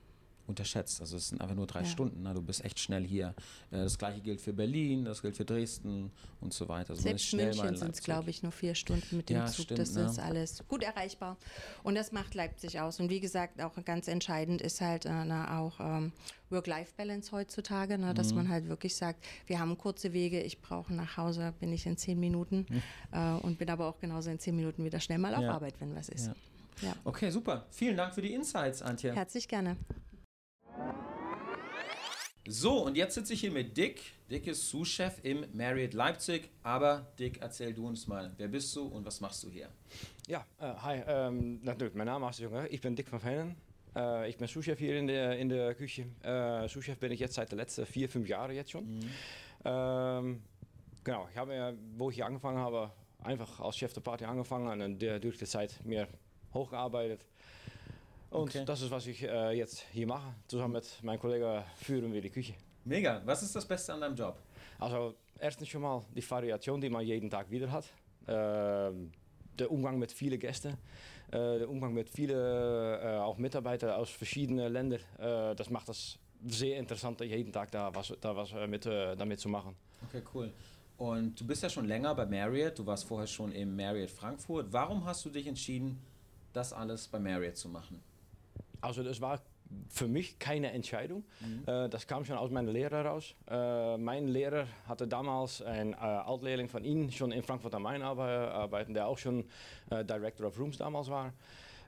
unterschätzt. 0.48 1.02
Also 1.02 1.18
es 1.18 1.30
sind 1.30 1.42
einfach 1.42 1.56
nur 1.56 1.68
drei 1.68 1.82
ja. 1.82 1.86
Stunden. 1.86 2.24
Ne? 2.24 2.34
Du 2.34 2.42
bist 2.42 2.64
echt 2.64 2.80
schnell 2.80 3.06
hier. 3.06 3.34
Äh, 3.72 3.78
das 3.84 3.98
gleiche 3.98 4.22
gilt 4.22 4.42
für 4.42 4.54
Berlin, 4.54 5.06
das 5.06 5.22
gilt 5.22 5.38
für 5.38 5.46
Dresden 5.46 6.12
und 6.42 6.54
so 6.54 6.68
weiter. 6.68 6.92
Also 6.92 7.02
Selbst 7.02 7.34
München 7.34 7.76
sind 7.76 7.94
es, 7.94 8.04
glaube 8.04 8.30
ich, 8.30 8.44
nur 8.44 8.52
vier 8.52 8.76
Stunden 8.76 9.18
mit 9.18 9.30
dem 9.30 9.38
ja, 9.38 9.46
Zug. 9.46 9.66
Stimmt, 9.66 9.80
das 9.80 9.94
ne? 9.94 10.06
ist 10.06 10.20
alles 10.20 10.64
gut 10.68 10.84
erreichbar. 10.84 11.38
Und 11.84 11.96
das 11.96 12.12
macht 12.12 12.36
Leipzig 12.36 12.80
aus. 12.80 13.00
Und 13.00 13.10
wie 13.10 13.20
gesagt, 13.20 13.62
auch 13.62 13.74
ganz 13.86 14.08
entscheidend 14.08 14.62
ist 14.62 14.82
halt 14.82 15.06
äh, 15.06 15.26
na, 15.26 15.60
auch 15.60 15.80
ähm, 15.80 16.12
Work-Life-Balance 16.50 17.32
heutzutage, 17.32 17.98
ne? 17.98 18.14
dass 18.14 18.30
mhm. 18.30 18.38
man 18.38 18.50
halt 18.50 18.68
wirklich 18.68 18.96
sagt, 18.96 19.24
wir 19.48 19.60
haben 19.60 19.78
kurze 19.78 20.14
Wege, 20.14 20.42
ich 20.42 20.62
brauche 20.62 20.94
nach 20.94 21.18
Hause, 21.18 21.54
bin 21.60 21.72
ich 21.74 21.86
in 21.86 21.98
zehn 21.98 22.20
Minuten 22.20 22.66
mhm. 22.70 22.82
äh, 23.12 23.34
und 23.42 23.58
bin 23.58 23.70
aber 23.70 23.88
auch 23.88 24.00
genauso 24.00 24.30
in 24.30 24.40
zehn 24.40 24.56
Minuten 24.56 24.84
wieder 24.84 25.00
schnell 25.00 25.18
mal 25.18 25.34
auf 25.36 25.44
Arbeit, 25.46 25.76
wenn 25.80 25.96
was 25.96 26.10
ist. 26.10 26.32
Ja. 26.82 26.94
Okay, 27.04 27.30
super. 27.30 27.66
Vielen 27.70 27.98
Dank 27.98 28.14
für 28.14 28.22
die 28.22 28.34
Insights, 28.34 28.82
Antje. 28.82 29.14
Herzlich 29.14 29.48
gerne. 29.48 29.78
So, 32.46 32.86
und 32.86 32.98
jetzt 32.98 33.16
sitze 33.16 33.34
ich 33.34 33.40
hier 33.40 33.52
mit 33.52 33.78
Dick. 33.78 34.02
Dick 34.30 34.48
ist 34.48 34.70
Sous-Chef 34.70 35.24
im 35.24 35.46
Marriott 35.54 35.94
Leipzig. 35.94 36.50
Aber 36.62 37.08
Dick, 37.18 37.40
erzähl 37.42 37.74
du 37.74 37.88
uns 37.88 38.06
mal, 38.06 38.34
wer 38.38 38.50
bist 38.50 38.76
du 38.76 38.86
und 38.86 39.06
was 39.06 39.22
machst 39.22 39.44
du 39.44 39.50
hier? 39.50 39.70
Ja, 40.28 40.46
äh, 40.60 40.74
hi, 40.76 41.02
ähm, 41.08 41.62
natürlich, 41.64 41.94
mein 41.94 42.08
Name 42.08 42.30
ist 42.30 42.40
Junge. 42.40 42.68
Ich 42.68 42.82
bin 42.82 42.96
Dick 42.96 43.10
van 43.12 43.24
Venen. 43.24 43.56
Äh, 43.96 44.30
ich 44.30 44.38
bin 44.38 44.48
Sous-Chef 44.48 44.78
hier 44.78 44.98
in 45.00 45.08
der, 45.08 45.38
in 45.40 45.48
der 45.48 45.74
Küche. 45.74 46.06
Äh, 46.22 46.68
Sous-Chef 46.68 47.00
bin 47.00 47.14
ich 47.14 47.20
jetzt 47.22 47.36
seit 47.36 47.50
den 47.52 47.60
letzten 47.60 47.86
vier, 47.86 48.10
fünf 48.10 48.28
Jahren 48.28 48.54
jetzt 48.54 48.72
schon. 48.72 48.86
Mhm. 48.86 49.10
Ähm, 49.64 50.44
genau, 51.04 51.30
ich 51.32 51.38
habe, 51.38 51.56
ja, 51.56 51.74
wo 51.96 52.10
ich 52.10 52.18
hier 52.18 52.26
angefangen 52.26 52.58
habe, 52.58 52.92
einfach 53.20 53.62
als 53.62 53.78
Chef 53.78 53.94
der 53.94 54.02
Party 54.02 54.26
angefangen 54.26 54.82
und 54.82 55.00
durch 55.00 55.38
die 55.38 55.46
Zeit 55.46 55.80
mehr 55.86 56.10
hochgearbeitet. 56.54 57.26
Und 58.34 58.50
okay. 58.50 58.66
das 58.66 58.82
ist, 58.82 58.90
was 58.90 59.06
ich 59.06 59.22
äh, 59.22 59.52
jetzt 59.52 59.86
hier 59.92 60.08
mache. 60.08 60.34
Zusammen 60.48 60.74
mit 60.74 61.04
meinem 61.04 61.20
Kollegen 61.20 61.64
führen 61.76 62.12
wir 62.12 62.20
die 62.20 62.32
Küche. 62.32 62.56
Mega. 62.84 63.22
Was 63.26 63.44
ist 63.44 63.56
das 63.56 63.64
Beste 63.64 63.94
an 63.94 64.02
deinem 64.02 64.16
Job? 64.16 64.40
Also, 64.80 65.14
erstens 65.40 65.68
schon 65.68 65.84
mal 65.84 66.02
die 66.16 66.28
Variation, 66.28 66.82
die 66.82 66.90
man 66.90 67.06
jeden 67.06 67.30
Tag 67.30 67.52
wieder 67.52 67.72
hat. 67.72 67.86
Äh, 68.26 68.92
der 69.60 69.70
Umgang 69.70 70.00
mit 70.00 70.12
vielen 70.12 70.40
Gästen. 70.40 70.72
Äh, 71.28 71.60
der 71.60 71.70
Umgang 71.70 71.94
mit 71.94 72.10
vielen 72.10 72.36
äh, 72.36 73.20
auch 73.20 73.38
Mitarbeitern 73.38 73.92
aus 73.92 74.10
verschiedenen 74.10 74.74
Ländern. 74.74 75.00
Äh, 75.20 75.56
das 75.56 75.70
macht 75.70 75.90
das 75.90 76.18
sehr 76.48 76.80
interessant, 76.80 77.22
jeden 77.22 77.54
Tag 77.54 77.70
da 77.70 77.94
was, 77.94 78.14
da 78.20 78.36
was 78.36 78.52
äh, 78.54 78.66
mit, 78.66 78.88
damit 78.88 79.40
zu 79.40 79.48
machen. 79.48 79.76
Okay, 80.08 80.24
cool. 80.34 80.52
Und 80.98 81.40
du 81.40 81.46
bist 81.46 81.62
ja 81.62 81.70
schon 81.70 81.86
länger 81.86 82.16
bei 82.16 82.26
Marriott. 82.26 82.80
Du 82.80 82.86
warst 82.88 83.04
vorher 83.04 83.28
schon 83.28 83.52
im 83.52 83.76
Marriott 83.76 84.10
Frankfurt. 84.10 84.74
Warum 84.74 85.06
hast 85.06 85.24
du 85.24 85.30
dich 85.30 85.46
entschieden, 85.46 86.02
das 86.52 86.74
alles 86.74 87.08
bei 87.08 87.20
Marriott 87.20 87.58
zu 87.58 87.70
machen? 87.70 88.02
Also 88.84 89.02
das 89.02 89.22
war 89.22 89.40
für 89.88 90.08
mich 90.08 90.38
keine 90.40 90.72
Entscheidung. 90.72 91.24
Mhm. 91.40 91.64
Äh, 91.66 91.90
das 91.90 92.06
kam 92.06 92.26
schon 92.26 92.38
aus 92.38 92.52
meiner 92.52 92.72
Lehre 92.72 93.04
raus. 93.04 93.34
Äh, 93.50 93.98
mein 93.98 94.28
Lehrer 94.28 94.68
hatte 94.88 95.08
damals 95.08 95.62
einen 95.62 95.94
äh, 95.94 95.96
Altlehrling 95.96 96.68
von 96.68 96.84
Ihnen 96.84 97.12
schon 97.12 97.32
in 97.32 97.44
Frankfurt 97.44 97.74
am 97.74 97.84
Main 97.84 98.02
arbeiten, 98.02 98.94
der 98.94 99.08
auch 99.08 99.18
schon 99.18 99.46
Director 99.90 100.48
of 100.48 100.60
Rooms 100.60 100.78
damals 100.78 101.10
war. 101.10 101.34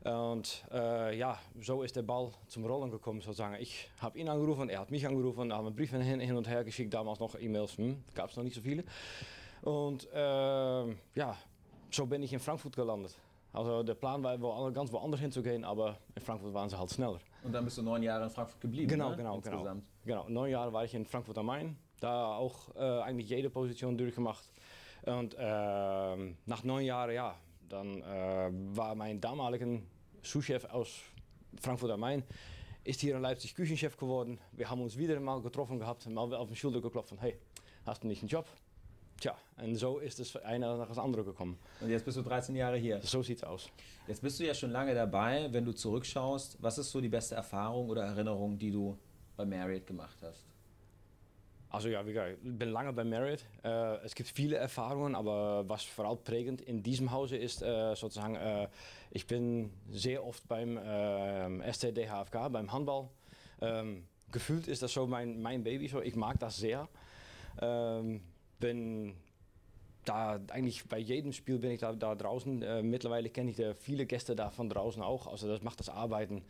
Und 0.04 0.64
äh, 0.72 1.18
ja, 1.18 1.38
so 1.60 1.82
ist 1.82 1.96
der 1.96 2.04
Ball 2.04 2.32
zum 2.48 2.66
Rollen 2.66 2.92
gekommen 2.92 3.22
sozusagen. 3.22 3.56
Ich 3.60 3.90
habe 4.00 4.20
ihn 4.20 4.30
angerufen, 4.30 4.70
er 4.70 4.80
hat 4.80 4.92
mich 4.92 5.06
angerufen, 5.08 5.50
da 5.50 5.58
haben 5.58 5.75
Briefe 5.75 5.98
hin, 5.98 6.20
hin 6.20 6.38
und 6.38 6.48
her 6.48 6.64
geschickt, 6.64 6.94
damals 6.94 7.20
noch 7.20 7.36
E-Mails, 7.40 7.78
hm, 7.78 8.04
gab 8.14 8.30
es 8.30 8.38
noch 8.38 8.44
nicht 8.44 8.56
so 8.56 8.62
viele. 8.62 8.84
Und 9.64 10.08
äh, 10.14 10.86
ja, 11.16 11.36
so 11.90 12.06
bin 12.06 12.22
ich 12.22 12.32
in 12.32 12.40
Frankfurt 12.40 12.75
gelandet. 12.75 13.16
Also 13.56 13.84
der 13.84 13.94
Plan 13.94 14.22
war 14.22 14.40
wo, 14.42 14.72
ganz 14.72 14.92
woanders 14.92 15.22
hinzugehen, 15.22 15.64
aber 15.64 15.98
in 16.14 16.22
Frankfurt 16.22 16.54
waren 16.54 16.70
sie 16.70 16.78
halt 16.78 16.92
schneller. 16.92 17.20
Und 17.44 17.54
dann 17.54 17.64
bist 17.64 17.78
du 17.78 17.82
neun 17.84 18.04
Jahre 18.04 18.26
in 18.26 18.30
Frankfurt 18.30 18.60
geblieben, 18.60 18.90
Genau, 18.90 19.12
ne? 19.12 19.16
genau, 19.18 19.40
genau. 19.40 19.76
Genau, 20.04 20.30
neun 20.30 20.52
Jahre 20.52 20.74
war 20.74 20.84
ich 20.84 20.94
in 20.94 21.06
Frankfurt 21.06 21.38
am 21.38 21.46
Main. 21.46 21.78
Da 22.02 22.36
auch 22.36 22.76
äh, 22.76 22.80
eigentlich 23.02 23.30
jede 23.30 23.50
Position 23.50 23.98
durchgemacht. 23.98 24.52
Und 25.04 25.36
äh, 25.36 26.16
nach 26.46 26.64
neun 26.64 26.84
Jahren, 26.84 27.14
ja, 27.14 27.36
dann 27.70 28.02
äh, 28.02 28.50
war 28.76 28.94
mein 28.94 29.22
damaliger 29.22 29.80
Souschef 30.22 30.66
aus 30.66 31.00
Frankfurt 31.62 31.92
am 31.92 32.02
Main, 32.02 32.24
ist 32.84 33.00
hier 33.00 33.16
in 33.16 33.22
Leipzig 33.22 33.56
Küchenchef 33.56 33.96
geworden. 33.96 34.38
Wir 34.52 34.70
haben 34.70 34.82
uns 34.82 34.98
wieder 34.98 35.18
mal 35.20 35.42
getroffen 35.42 35.80
gehabt, 35.80 36.08
mal 36.10 36.34
auf 36.36 36.48
den 36.48 36.56
Schulter 36.56 36.82
geklopft 36.82 37.10
von, 37.10 37.20
hey, 37.20 37.40
hast 37.86 38.04
du 38.04 38.08
nicht 38.08 38.22
einen 38.22 38.30
Job? 38.30 38.46
Tja, 39.19 39.36
und 39.57 39.75
so 39.75 40.00
ist 40.00 40.19
das 40.19 40.36
eine 40.38 40.77
nach 40.77 40.88
das 40.88 40.98
andere 40.98 41.24
gekommen. 41.24 41.57
Und 41.79 41.89
jetzt 41.89 42.03
bist 42.03 42.17
du 42.17 42.22
13 42.22 42.55
Jahre 42.55 42.77
hier. 42.77 43.00
So 43.01 43.24
sieht's 43.24 43.43
aus. 43.43 43.69
Jetzt 44.07 44.22
bist 44.22 44.39
du 44.39 44.45
ja 44.45 44.53
schon 44.53 44.72
lange 44.72 44.93
dabei. 44.93 45.48
Wenn 45.51 45.65
du 45.65 45.72
zurückschaust, 45.72 46.57
was 46.62 46.77
ist 46.77 46.91
so 46.91 47.00
die 47.00 47.10
beste 47.10 47.36
Erfahrung 47.36 47.89
oder 47.89 48.03
Erinnerung, 48.03 48.57
die 48.57 48.72
du 48.72 48.98
bei 49.38 49.45
Marriott 49.45 49.88
gemacht 49.88 50.17
hast? 50.22 50.45
Also 51.69 51.89
ja, 51.89 52.05
wie 52.05 52.13
gesagt, 52.13 52.38
ich 52.41 52.57
bin 52.57 52.69
lange 52.69 52.93
bei 52.93 53.03
Marriott. 53.03 53.43
Äh, 53.63 53.98
es 54.05 54.15
gibt 54.15 54.29
viele 54.29 54.55
Erfahrungen, 54.55 55.15
aber 55.15 55.67
was 55.67 55.84
vor 55.84 56.05
allem 56.05 56.24
prägend 56.24 56.62
in 56.62 56.84
diesem 56.84 57.12
Hause 57.12 57.38
ist, 57.38 57.62
äh, 57.62 57.95
sozusagen, 57.95 58.36
äh, 58.36 58.67
ich 59.12 59.27
bin 59.27 59.72
sehr 59.89 60.25
oft 60.25 60.48
beim 60.48 60.77
äh, 60.77 61.74
STD 61.74 62.07
HFK, 62.07 62.50
beim 62.50 62.72
Handball. 62.72 63.10
Ähm, 63.62 64.05
gefühlt 64.31 64.67
ist 64.67 64.84
das 64.84 64.93
so 64.93 65.07
mein, 65.07 65.41
mein 65.41 65.63
Baby, 65.63 65.88
so. 65.88 66.01
ich 66.01 66.15
mag 66.15 66.39
das 66.39 66.57
sehr. 66.57 66.88
Ähm, 67.62 68.22
bin 68.65 69.13
da 70.05 70.39
eigentlich 70.51 70.86
bei 70.86 70.98
jedem 70.98 71.34
Spiel 71.34 71.60
bin 71.60 71.72
ich 71.72 71.79
da, 71.79 71.93
da 71.93 72.15
draußen. 72.15 72.62
Äh, 72.62 72.84
mittlerweile 72.84 73.29
kenne 73.29 73.51
ich 73.51 73.60
äh, 73.60 73.74
viele 73.74 74.05
Gäste 74.05 74.36
da 74.36 74.50
von 74.50 74.69
draußen 74.69 75.01
auch. 75.01 75.27
Also 75.27 75.48
das 75.48 75.62
macht 75.62 75.79
das 75.79 75.89
Arbeiten 75.89 76.43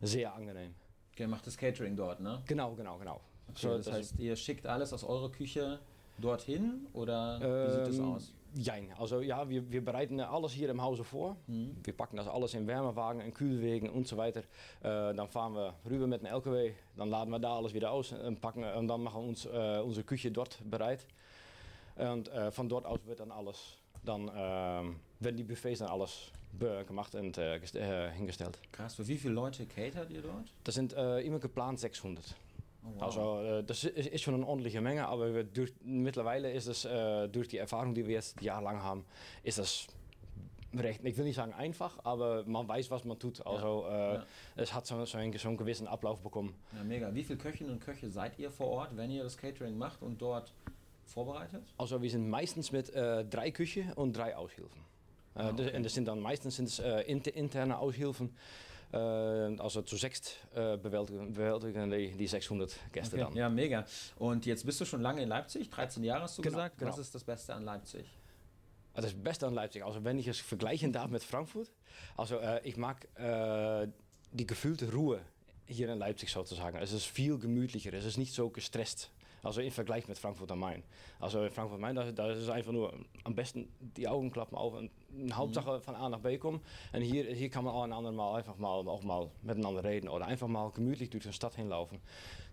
sehr 0.00 0.34
angenehm. 0.34 0.74
Okay, 1.12 1.26
macht 1.26 1.46
das 1.46 1.56
Catering 1.56 1.96
dort, 1.96 2.20
ne? 2.20 2.42
Genau, 2.46 2.74
genau, 2.74 2.98
genau. 2.98 3.20
Okay, 3.48 3.58
so, 3.60 3.76
das, 3.76 3.86
das 3.86 3.94
heißt, 3.94 4.18
ihr 4.18 4.36
schickt 4.36 4.66
alles 4.66 4.92
aus 4.92 5.04
eurer 5.04 5.30
Küche 5.30 5.80
dorthin 6.18 6.86
oder 6.92 7.40
wie 7.40 7.70
sieht 7.70 7.86
das 7.88 7.98
Ähm, 7.98 8.14
aus? 8.14 8.34
Jein, 8.54 8.92
also 8.98 9.20
ja, 9.20 9.48
wir, 9.48 9.70
wir 9.70 9.84
bereiten 9.84 10.18
alles 10.18 10.52
hier 10.52 10.70
im 10.70 10.82
Hause 10.82 11.04
vor. 11.04 11.36
Wir 11.84 11.92
packen 11.96 12.16
das 12.16 12.26
alles 12.26 12.54
in 12.54 12.66
Wärmewagen, 12.66 13.20
in 13.20 13.32
Kühlwegen 13.32 13.88
und 13.88 14.08
so 14.08 14.16
weiter. 14.16 14.40
Äh, 14.40 15.14
dann 15.14 15.28
fahren 15.28 15.54
wir 15.54 15.74
rüber 15.88 16.08
mit 16.08 16.24
einem 16.24 16.34
LKW, 16.34 16.72
dann 16.96 17.10
laden 17.10 17.30
wir 17.30 17.38
da 17.38 17.56
alles 17.56 17.74
wieder 17.74 17.92
aus 17.92 18.12
und, 18.12 18.40
packen, 18.40 18.64
und 18.64 18.88
dann 18.88 19.02
machen 19.04 19.22
wir 19.22 19.28
uns 19.28 19.46
äh, 19.46 19.80
unsere 19.84 20.04
Küche 20.04 20.32
dort 20.32 20.58
bereit. 20.68 21.06
Und 22.00 22.28
äh, 22.28 22.50
von 22.50 22.68
dort 22.68 22.86
aus 22.86 23.00
wird 23.06 23.20
dann 23.20 23.30
alles, 23.30 23.76
dann 24.04 24.30
ähm, 24.34 24.96
werden 25.20 25.36
die 25.36 25.44
Buffets 25.44 25.80
dann 25.80 25.88
alles 25.88 26.30
gemacht 26.86 27.14
und 27.14 27.38
äh, 27.38 27.56
äh, 27.56 28.10
hingestellt. 28.10 28.58
Krass, 28.72 28.94
für 28.94 29.06
wie 29.06 29.16
viele 29.16 29.34
Leute 29.34 29.66
catert 29.66 30.10
ihr 30.10 30.22
dort? 30.22 30.52
Das 30.64 30.74
sind 30.74 30.92
immer 30.92 31.38
geplant 31.38 31.78
600. 31.78 32.24
Oh, 32.82 32.88
wow. 32.94 33.02
Also 33.02 33.62
das 33.62 33.84
ist, 33.84 34.22
schon 34.22 34.34
eine 34.34 34.46
ordentliche 34.46 34.80
Menge, 34.80 35.06
aber 35.06 35.44
durch, 35.44 35.72
mittlerweile 35.84 36.50
ist 36.50 36.66
es 36.66 36.88
durch 37.30 37.46
die 37.48 37.58
Erfahrung, 37.58 37.94
die 37.94 38.06
wir 38.06 38.14
jetzt 38.14 38.40
jahrelang 38.42 38.82
haben, 38.82 39.04
ist 39.44 39.58
das 39.58 39.86
recht, 40.78 41.00
ich 41.04 41.16
will 41.16 41.24
nicht 41.24 41.36
sagen 41.36 41.52
einfach, 41.52 41.98
aber 42.04 42.44
man 42.44 42.68
weiß, 42.68 42.90
was 42.90 43.04
man 43.04 43.18
tut. 43.18 43.44
Also 43.44 43.86
äh, 43.88 44.14
ja. 44.14 44.24
es 44.56 44.72
hat 44.72 44.86
so, 44.86 45.04
so, 45.04 45.18
einen, 45.18 45.36
so 45.36 45.48
einen 45.48 45.56
gewissen 45.56 45.86
Ablauf 45.86 46.20
bekommen. 46.20 46.54
Ja, 46.76 46.84
mega. 46.84 47.14
Wie 47.14 47.24
viele 47.24 47.38
Köchinnen 47.38 47.72
und 47.72 47.80
Köche 47.80 48.10
seid 48.10 48.38
ihr 48.38 48.50
vor 48.50 48.68
Ort, 48.68 48.96
wenn 48.96 49.10
ihr 49.10 49.22
das 49.22 49.36
Catering 49.36 49.76
macht 49.76 50.02
und 50.02 50.20
dort 50.20 50.52
vorbereitet? 51.10 51.62
Also 51.76 52.00
wir 52.00 52.10
sind 52.10 52.28
meistens 52.28 52.72
mit 52.72 52.90
äh, 52.94 53.24
drei 53.24 53.50
Küchen 53.50 53.92
und 53.94 54.16
drei 54.16 54.36
Aushilfen. 54.36 54.80
Äh, 54.80 54.86
Ah, 55.42 55.50
okay. 55.50 55.70
En 55.70 55.82
dat 55.82 55.92
zijn 55.92 56.04
dan 56.04 56.20
meistens 56.20 56.56
sind 56.56 56.68
es, 56.68 56.78
äh, 56.80 57.00
inter, 57.06 57.34
interne 57.34 57.78
Aushilfen. 57.78 58.30
Äh, 58.92 58.96
also 58.96 59.82
zu 59.82 59.96
sechst 59.96 60.36
äh, 60.54 60.76
bewältigen, 60.76 61.32
bewältigen 61.32 61.88
die, 61.90 62.10
die 62.16 62.26
600 62.26 62.76
Gäste 62.92 63.14
Okay. 63.16 63.24
dann. 63.24 63.36
Ja, 63.36 63.48
mega. 63.48 63.84
Und 64.18 64.44
jetzt 64.46 64.66
bist 64.66 64.80
du 64.80 64.84
schon 64.84 65.00
lange 65.02 65.22
in 65.22 65.28
Leipzig, 65.28 65.70
13 65.70 66.02
Jahre 66.02 66.22
hast 66.22 66.36
du 66.38 66.42
Genau, 66.42 66.56
gesagt. 66.56 66.78
genau. 66.78 66.90
Was 66.90 66.98
ist 66.98 67.14
das 67.14 67.22
Beste 67.24 67.54
an 67.54 67.64
Leipzig? 67.64 68.04
Das 68.94 69.04
ist 69.04 69.14
das 69.14 69.22
Beste 69.22 69.46
an 69.46 69.54
Leipzig. 69.54 69.84
Also 69.84 70.02
wenn 70.04 70.18
ich 70.18 70.26
es 70.26 70.40
vergleichen 70.40 70.92
darf 70.92 71.08
mit 71.10 71.22
Frankfurt. 71.22 71.70
Also 72.16 72.38
äh, 72.38 72.60
ich 72.68 72.76
mag 72.76 73.06
die 74.32 74.46
gefühlte 74.46 74.92
Ruhe 74.92 75.20
hier 75.66 75.88
in 75.92 75.98
Leipzig 75.98 76.30
sozusagen. 76.32 76.76
Es 76.78 76.92
ist 76.92 77.04
viel 77.06 77.38
gemütlicher, 77.38 77.92
es 77.94 78.04
ist 78.04 78.16
nicht 78.18 78.34
so 78.34 78.50
gestresst. 78.50 79.10
Also 79.42 79.60
im 79.60 79.70
Vergleich 79.70 80.08
mit 80.08 80.18
Frankfurt 80.18 80.50
am 80.52 80.60
Main. 80.60 80.82
Also 81.18 81.42
in 81.42 81.50
Frankfurt 81.50 81.76
am 81.76 81.80
Main, 81.80 81.96
da, 81.96 82.10
da 82.12 82.30
ist 82.30 82.38
es 82.38 82.48
einfach 82.48 82.72
nur 82.72 82.92
am 83.24 83.34
besten 83.34 83.68
die 83.80 84.08
Augen 84.08 84.30
klappen 84.30 84.56
auf 84.56 84.74
und 84.74 84.90
Hauptsache 85.32 85.80
von 85.80 85.94
A 85.94 86.08
nach 86.08 86.20
B 86.20 86.38
kommen. 86.38 86.60
Und 86.92 87.02
hier, 87.02 87.24
hier 87.24 87.50
kann 87.50 87.64
man 87.64 87.74
auch 87.74 87.84
ein 87.84 87.92
andermal 87.92 88.38
einfach 88.38 88.56
mal, 88.56 88.86
auch 88.88 89.02
mal 89.02 89.30
miteinander 89.42 89.84
reden 89.84 90.08
oder 90.08 90.26
einfach 90.26 90.48
mal 90.48 90.70
gemütlich 90.70 91.10
durch 91.10 91.24
die 91.24 91.32
Stadt 91.32 91.54
hinlaufen. 91.54 92.00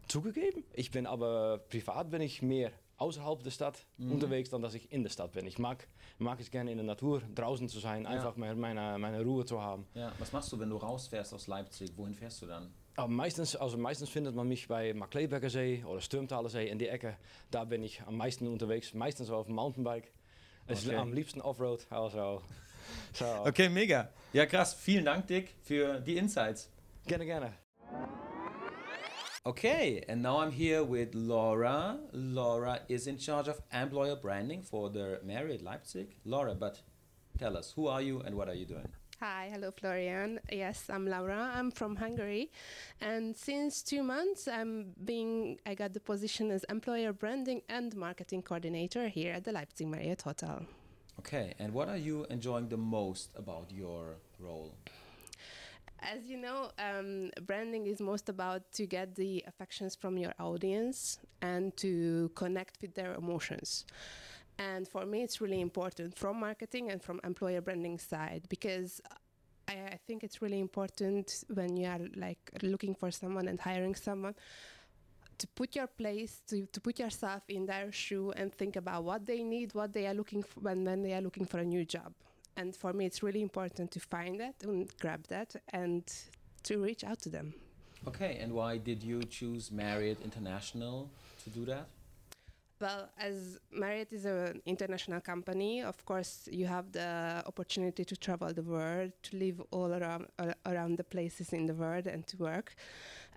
Zugegeben, 0.07 0.63
ich 0.73 0.91
bin 0.91 1.05
aber 1.05 1.57
privat 1.69 2.09
bin 2.09 2.21
ich 2.21 2.41
mehr 2.41 2.71
außerhalb 2.97 3.43
der 3.43 3.51
Stadt 3.51 3.85
unterwegs, 3.99 4.49
dan 4.49 4.61
dass 4.61 4.73
ich 4.73 4.91
in 4.91 5.03
der 5.03 5.09
Stadt 5.09 5.33
bin. 5.33 5.45
Ich 5.45 5.59
mag, 5.59 5.87
mag 6.17 6.39
es 6.39 6.49
gerne 6.49 6.71
in 6.71 6.77
der 6.77 6.85
Natur, 6.85 7.21
draußen 7.35 7.69
zu 7.69 7.79
sein, 7.79 8.05
einfach 8.05 8.35
mehr 8.35 8.55
meine, 8.55 8.97
meine 8.97 9.21
Ruhe 9.21 9.45
zu 9.45 9.61
haben. 9.61 9.85
Ja, 9.93 10.11
was 10.17 10.31
machst 10.31 10.51
du, 10.51 10.59
wenn 10.59 10.69
du 10.69 10.77
rausfährst 10.77 11.33
aus 11.33 11.47
Leipzig? 11.47 11.91
Wohin 11.95 12.13
fährst 12.13 12.41
du 12.41 12.47
dann? 12.47 12.73
Aber 12.97 13.09
meistens, 13.09 13.55
also 13.55 13.77
meistens 13.77 14.09
findet 14.09 14.33
man 14.33 14.47
mich 14.47 14.67
bei 14.67 14.91
Markleberger 14.91 15.51
See 15.51 15.83
oder 15.85 16.01
Stürmtaler 16.01 16.49
See 16.49 16.67
in 16.67 16.79
die 16.79 16.87
Ecke. 16.87 17.15
Da 17.51 17.63
bin 17.63 17.83
ich 17.83 18.01
am 18.01 18.17
meisten 18.17 18.47
unterwegs, 18.47 18.91
meistens 18.95 19.29
auf 19.29 19.45
dem 19.45 19.53
Mountainbike. 19.55 20.11
Es 20.65 20.79
ist 20.79 20.87
Okay. 20.87 20.97
am 20.97 21.13
liebsten 21.13 21.39
Offroad, 21.41 21.85
also 21.91 22.41
so. 23.13 23.25
Okay, 23.45 23.69
mega. 23.69 24.09
Ja, 24.33 24.47
krass. 24.47 24.73
Vielen 24.73 25.05
Dank, 25.05 25.27
Dick, 25.27 25.53
für 25.61 25.99
die 25.99 26.17
Insights. 26.17 26.71
Gerne, 27.05 27.25
gerne. 27.25 27.53
Okay, 29.43 30.03
and 30.09 30.21
now 30.23 30.41
I'm 30.41 30.51
here 30.51 30.83
with 30.83 31.13
Laura. 31.13 31.99
Laura 32.11 32.79
is 32.87 33.05
in 33.05 33.17
charge 33.19 33.47
of 33.47 33.61
employer 33.71 34.15
branding 34.15 34.63
for 34.63 34.89
the 34.91 35.19
Marriott 35.23 35.61
Leipzig. 35.61 36.17
Laura, 36.25 36.55
but 36.55 36.81
tell 37.37 37.55
us, 37.55 37.73
who 37.77 37.87
are 37.87 38.01
you 38.01 38.21
and 38.21 38.35
what 38.35 38.49
are 38.49 38.55
you 38.57 38.65
doing? 38.65 38.87
Hi, 39.19 39.49
hello 39.51 39.71
Florian. 39.71 40.39
Yes, 40.51 40.91
I'm 40.91 41.07
Laura. 41.07 41.51
I'm 41.55 41.71
from 41.71 41.95
Hungary, 41.95 42.51
and 43.01 43.35
since 43.35 43.81
two 43.81 44.03
months, 44.03 44.47
I'm 44.47 44.93
being 45.05 45.57
I 45.65 45.73
got 45.73 45.93
the 45.93 45.99
position 45.99 46.51
as 46.51 46.63
employer 46.65 47.13
branding 47.13 47.63
and 47.67 47.95
marketing 47.95 48.43
coordinator 48.43 49.07
here 49.07 49.33
at 49.33 49.43
the 49.43 49.51
Leipzig 49.51 49.87
Marriott 49.87 50.21
Hotel. 50.21 50.67
Okay, 51.17 51.55
and 51.57 51.73
what 51.73 51.89
are 51.89 51.97
you 51.97 52.27
enjoying 52.29 52.69
the 52.69 52.77
most 52.77 53.31
about 53.35 53.71
your 53.71 54.17
role? 54.39 54.75
As 55.99 56.27
you 56.27 56.37
know, 56.37 56.69
um, 56.77 57.31
branding 57.41 57.87
is 57.87 57.99
most 57.99 58.29
about 58.29 58.71
to 58.73 58.85
get 58.85 59.15
the 59.15 59.43
affections 59.47 59.95
from 59.95 60.19
your 60.19 60.33
audience 60.39 61.17
and 61.41 61.75
to 61.77 62.29
connect 62.35 62.77
with 62.83 62.93
their 62.93 63.15
emotions. 63.15 63.83
And 64.59 64.87
for 64.87 65.05
me, 65.05 65.23
it's 65.23 65.39
really 65.39 65.61
important 65.61 66.17
from 66.17 66.39
marketing 66.39 66.89
and 66.91 67.01
from 67.01 67.19
employer 67.23 67.61
branding 67.61 67.99
side 67.99 68.43
because 68.49 69.01
I, 69.67 69.73
I 69.73 69.99
think 70.07 70.23
it's 70.23 70.41
really 70.41 70.59
important 70.59 71.43
when 71.53 71.77
you 71.77 71.87
are 71.87 71.99
like 72.15 72.39
looking 72.61 72.95
for 72.95 73.11
someone 73.11 73.47
and 73.47 73.59
hiring 73.59 73.95
someone 73.95 74.35
to 75.37 75.47
put 75.49 75.75
your 75.75 75.85
place 75.85 76.41
to, 76.47 76.65
to 76.73 76.81
put 76.81 76.97
yourself 76.97 77.43
in 77.49 77.67
their 77.67 77.91
shoe 77.91 78.31
and 78.31 78.51
think 78.51 78.75
about 78.75 79.03
what 79.03 79.27
they 79.27 79.43
need 79.43 79.75
what 79.75 79.93
they 79.93 80.07
are 80.07 80.13
looking 80.15 80.41
for 80.41 80.61
when, 80.61 80.83
when 80.83 81.03
they 81.03 81.13
are 81.13 81.21
looking 81.21 81.45
for 81.45 81.59
a 81.59 81.63
new 81.63 81.85
job 81.85 82.11
and 82.55 82.75
for 82.75 82.91
me 82.91 83.05
it's 83.05 83.21
really 83.21 83.43
important 83.43 83.91
to 83.91 83.99
find 83.99 84.39
that 84.39 84.55
and 84.63 84.91
grab 84.99 85.23
that 85.27 85.55
and 85.73 86.11
to 86.63 86.81
reach 86.81 87.03
out 87.03 87.19
to 87.19 87.29
them 87.29 87.53
Okay, 88.05 88.37
and 88.39 88.53
why 88.53 88.77
did 88.77 89.03
you 89.03 89.23
choose 89.23 89.71
Marriott 89.71 90.21
International 90.23 91.09
to 91.43 91.49
do 91.49 91.65
that? 91.65 91.87
Well, 92.79 93.09
as 93.17 93.59
Marriott 93.71 94.13
is 94.13 94.25
an 94.25 94.61
international 94.67 95.19
company, 95.19 95.81
of 95.81 96.05
course, 96.05 96.47
you 96.51 96.67
have 96.67 96.91
the 96.91 97.43
opportunity 97.47 98.05
to 98.05 98.15
travel 98.15 98.53
the 98.53 98.61
world, 98.61 99.13
to 99.23 99.37
live 99.37 99.59
all 99.71 99.91
around 99.93 100.27
ar- 100.37 100.55
around 100.65 100.97
the 100.97 101.03
places 101.03 101.53
in 101.53 101.65
the 101.65 101.73
world, 101.73 102.05
and 102.05 102.27
to 102.27 102.37
work. 102.37 102.75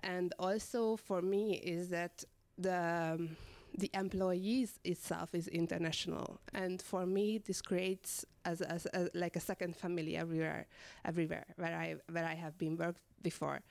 And 0.03 0.31
also, 0.37 0.95
for 0.95 1.23
me, 1.23 1.55
is 1.55 1.89
that 1.89 2.23
the 2.59 3.15
um, 3.15 3.35
the 3.75 3.89
employees 3.95 4.79
itself 4.83 5.33
is 5.33 5.47
international, 5.47 6.39
and 6.53 6.79
for 6.79 7.07
me, 7.07 7.39
this 7.39 7.61
creates 7.63 8.25
as, 8.45 8.61
as, 8.61 8.85
as 8.87 9.09
like 9.15 9.35
a 9.37 9.39
second 9.39 9.75
family 9.75 10.17
everywhere, 10.17 10.67
everywhere 11.03 11.45
where 11.55 11.75
I 11.75 11.95
where 12.11 12.25
I 12.25 12.35
have 12.35 12.59
been 12.59 12.77
worked 12.77 13.01
before 13.23 13.61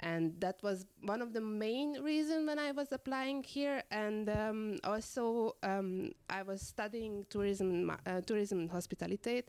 and 0.00 0.40
that 0.40 0.62
was 0.62 0.86
one 1.02 1.22
of 1.22 1.32
the 1.32 1.40
main 1.40 2.00
reason 2.02 2.46
when 2.46 2.58
I 2.58 2.72
was 2.72 2.92
applying 2.92 3.42
here. 3.42 3.82
And 3.90 4.28
um, 4.28 4.78
also, 4.84 5.56
um, 5.62 6.12
I 6.30 6.42
was 6.42 6.62
studying 6.62 7.26
tourism, 7.30 7.90
uh, 8.06 8.20
tourism 8.22 8.60
and 8.60 8.70
hospitality, 8.70 9.42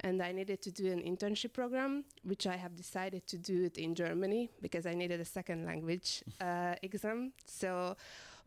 and 0.00 0.22
I 0.22 0.32
needed 0.32 0.62
to 0.62 0.72
do 0.72 0.90
an 0.92 1.02
internship 1.02 1.52
program, 1.52 2.04
which 2.22 2.46
I 2.46 2.56
have 2.56 2.76
decided 2.76 3.26
to 3.28 3.38
do 3.38 3.64
it 3.64 3.78
in 3.78 3.94
Germany 3.94 4.50
because 4.60 4.86
I 4.86 4.94
needed 4.94 5.20
a 5.20 5.24
second 5.24 5.64
language 5.66 6.22
uh, 6.40 6.74
exam. 6.82 7.32
So. 7.46 7.96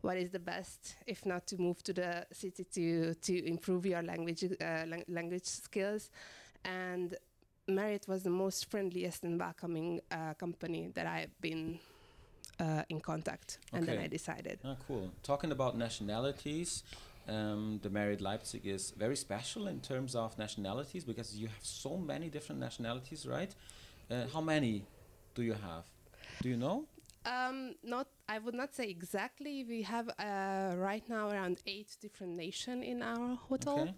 What 0.00 0.16
is 0.16 0.30
the 0.30 0.38
best, 0.38 0.94
if 1.08 1.26
not 1.26 1.48
to 1.48 1.56
move 1.60 1.82
to 1.82 1.92
the 1.92 2.24
city 2.30 2.62
to 2.62 3.14
to 3.14 3.44
improve 3.44 3.84
your 3.84 4.00
language 4.00 4.44
uh, 4.44 4.84
lang- 4.86 5.04
language 5.08 5.44
skills, 5.44 6.10
and 6.64 7.16
Marriott 7.68 8.08
was 8.08 8.22
the 8.22 8.30
most 8.30 8.70
friendliest 8.70 9.24
and 9.24 9.38
welcoming 9.38 10.00
uh, 10.10 10.34
company 10.34 10.90
that 10.94 11.06
I've 11.06 11.38
been 11.40 11.78
uh, 12.58 12.82
in 12.88 13.00
contact, 13.00 13.58
and 13.72 13.86
then 13.86 13.98
I 13.98 14.06
decided. 14.08 14.58
Ah, 14.64 14.76
cool. 14.86 15.10
Talking 15.22 15.52
about 15.52 15.76
nationalities, 15.76 16.82
um, 17.28 17.78
the 17.82 17.90
Marriott 17.90 18.20
Leipzig 18.20 18.66
is 18.66 18.92
very 18.96 19.16
special 19.16 19.68
in 19.68 19.80
terms 19.80 20.14
of 20.16 20.36
nationalities 20.38 21.04
because 21.04 21.36
you 21.36 21.46
have 21.48 21.64
so 21.64 21.96
many 21.96 22.28
different 22.30 22.60
nationalities, 22.60 23.26
right? 23.26 23.54
Uh, 24.10 24.26
how 24.32 24.40
many 24.40 24.84
do 25.34 25.42
you 25.42 25.52
have? 25.52 25.84
Do 26.42 26.48
you 26.48 26.56
know? 26.56 26.86
Um, 27.26 27.74
not, 27.82 28.06
I 28.28 28.38
would 28.38 28.54
not 28.54 28.74
say 28.74 28.88
exactly. 28.88 29.64
We 29.64 29.82
have 29.82 30.08
uh, 30.18 30.74
right 30.76 31.06
now 31.08 31.28
around 31.28 31.60
eight 31.66 31.96
different 32.00 32.36
nations 32.36 32.84
in 32.86 33.02
our 33.02 33.36
hotel, 33.36 33.80
Okay. 33.80 33.92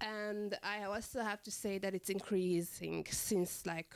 And 0.00 0.58
I 0.62 0.84
also 0.84 1.22
have 1.22 1.42
to 1.42 1.50
say 1.50 1.78
that 1.78 1.94
it's 1.94 2.10
increasing 2.10 3.06
since 3.10 3.66
like 3.66 3.94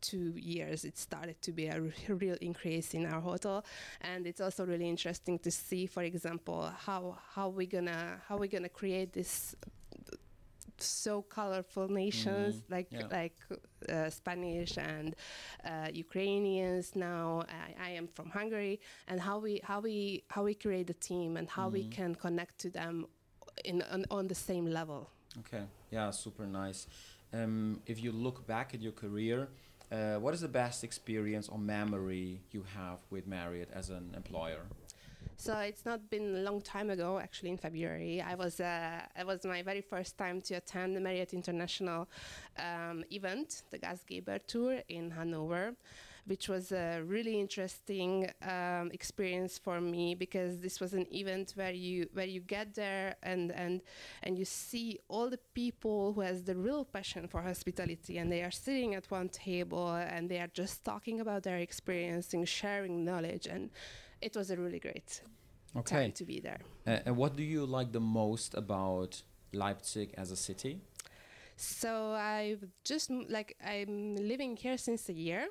two 0.00 0.32
years. 0.36 0.84
It 0.84 0.98
started 0.98 1.40
to 1.42 1.52
be 1.52 1.66
a 1.66 1.74
r- 1.74 2.14
real 2.14 2.36
increase 2.40 2.94
in 2.94 3.06
our 3.06 3.20
hotel. 3.20 3.64
And 4.00 4.26
it's 4.26 4.40
also 4.40 4.66
really 4.66 4.88
interesting 4.88 5.38
to 5.40 5.50
see 5.50 5.86
for 5.86 6.02
example 6.02 6.70
how 6.86 7.18
how 7.34 7.48
we 7.48 7.66
gonna 7.66 8.20
how 8.28 8.36
we 8.36 8.48
gonna 8.48 8.68
create 8.68 9.12
this 9.12 9.54
so 10.78 11.22
colorful 11.22 11.88
nations 11.88 12.62
like 12.68 12.88
yeah. 12.90 13.06
like 13.10 13.36
uh, 13.88 14.10
Spanish 14.10 14.76
and 14.76 15.14
uh, 15.64 15.88
Ukrainians 15.92 16.94
now. 16.94 17.44
I, 17.48 17.88
I 17.88 17.90
am 17.90 18.08
from 18.08 18.28
Hungary. 18.30 18.80
And 19.08 19.20
how 19.20 19.38
we 19.38 19.60
how 19.64 19.80
we 19.80 20.24
how 20.28 20.44
we 20.44 20.54
create 20.54 20.90
a 20.90 20.94
team 20.94 21.36
and 21.36 21.48
how 21.48 21.68
we 21.68 21.84
can 21.88 22.14
connect 22.14 22.58
to 22.58 22.70
them 22.70 23.06
in 23.64 23.82
on, 23.82 24.04
on 24.10 24.28
the 24.28 24.34
same 24.34 24.66
level 24.66 25.10
Okay, 25.40 25.64
yeah, 25.90 26.10
super 26.10 26.46
nice. 26.46 26.86
Um, 27.32 27.80
if 27.86 28.02
you 28.02 28.12
look 28.12 28.46
back 28.46 28.74
at 28.74 28.80
your 28.80 28.92
career, 28.92 29.48
uh, 29.92 30.14
what 30.14 30.34
is 30.34 30.40
the 30.40 30.48
best 30.48 30.82
experience 30.82 31.48
or 31.48 31.58
memory 31.58 32.40
you 32.50 32.64
have 32.74 32.98
with 33.10 33.26
Marriott 33.26 33.70
as 33.72 33.90
an 33.90 34.14
employer? 34.16 34.62
So 35.36 35.58
it's 35.58 35.84
not 35.84 36.08
been 36.08 36.36
a 36.36 36.40
long 36.40 36.62
time 36.62 36.88
ago. 36.88 37.18
Actually, 37.18 37.50
in 37.50 37.58
February, 37.58 38.22
I 38.22 38.34
was 38.34 38.58
uh, 38.58 39.00
it 39.18 39.26
was 39.26 39.44
my 39.44 39.62
very 39.62 39.82
first 39.82 40.16
time 40.16 40.40
to 40.42 40.54
attend 40.54 40.96
the 40.96 41.00
Marriott 41.00 41.34
International 41.34 42.08
um, 42.58 43.04
event, 43.10 43.62
the 43.70 43.78
Gastgeber 43.78 44.40
Tour 44.46 44.80
in 44.88 45.10
Hanover, 45.10 45.74
which 46.26 46.48
was 46.48 46.72
a 46.72 47.02
really 47.04 47.38
interesting 47.40 48.30
um, 48.42 48.90
experience 48.92 49.58
for 49.58 49.80
me 49.80 50.14
because 50.14 50.58
this 50.58 50.80
was 50.80 50.92
an 50.92 51.06
event 51.14 51.52
where 51.54 51.72
you 51.72 52.08
where 52.12 52.26
you 52.26 52.40
get 52.40 52.74
there 52.74 53.16
and 53.22 53.52
and 53.52 53.80
and 54.22 54.38
you 54.38 54.44
see 54.44 54.98
all 55.08 55.30
the 55.30 55.38
people 55.54 56.12
who 56.12 56.20
has 56.20 56.42
the 56.44 56.56
real 56.56 56.84
passion 56.84 57.28
for 57.28 57.42
hospitality 57.42 58.18
and 58.18 58.30
they 58.30 58.42
are 58.42 58.50
sitting 58.50 58.94
at 58.94 59.10
one 59.10 59.28
table 59.28 59.94
and 59.94 60.28
they 60.28 60.38
are 60.38 60.50
just 60.52 60.84
talking 60.84 61.20
about 61.20 61.42
their 61.42 61.58
experience 61.58 62.34
and 62.34 62.48
sharing 62.48 63.04
knowledge 63.04 63.46
and 63.46 63.70
it 64.20 64.36
was 64.36 64.50
a 64.50 64.56
really 64.56 64.80
great 64.80 65.22
Okay. 65.76 65.96
time 65.96 66.12
to 66.12 66.24
be 66.24 66.40
there. 66.40 66.60
Uh, 66.86 66.98
and 67.06 67.16
what 67.16 67.36
do 67.36 67.42
you 67.42 67.66
like 67.66 67.92
the 67.92 68.00
most 68.00 68.54
about 68.54 69.22
Leipzig 69.52 70.14
as 70.16 70.30
a 70.30 70.36
city? 70.36 70.80
So 71.56 72.12
I've 72.12 72.64
just 72.84 73.10
like 73.10 73.56
I'm 73.64 74.16
living 74.16 74.56
here 74.56 74.76
since 74.78 75.08
a 75.08 75.12
year. 75.12 75.48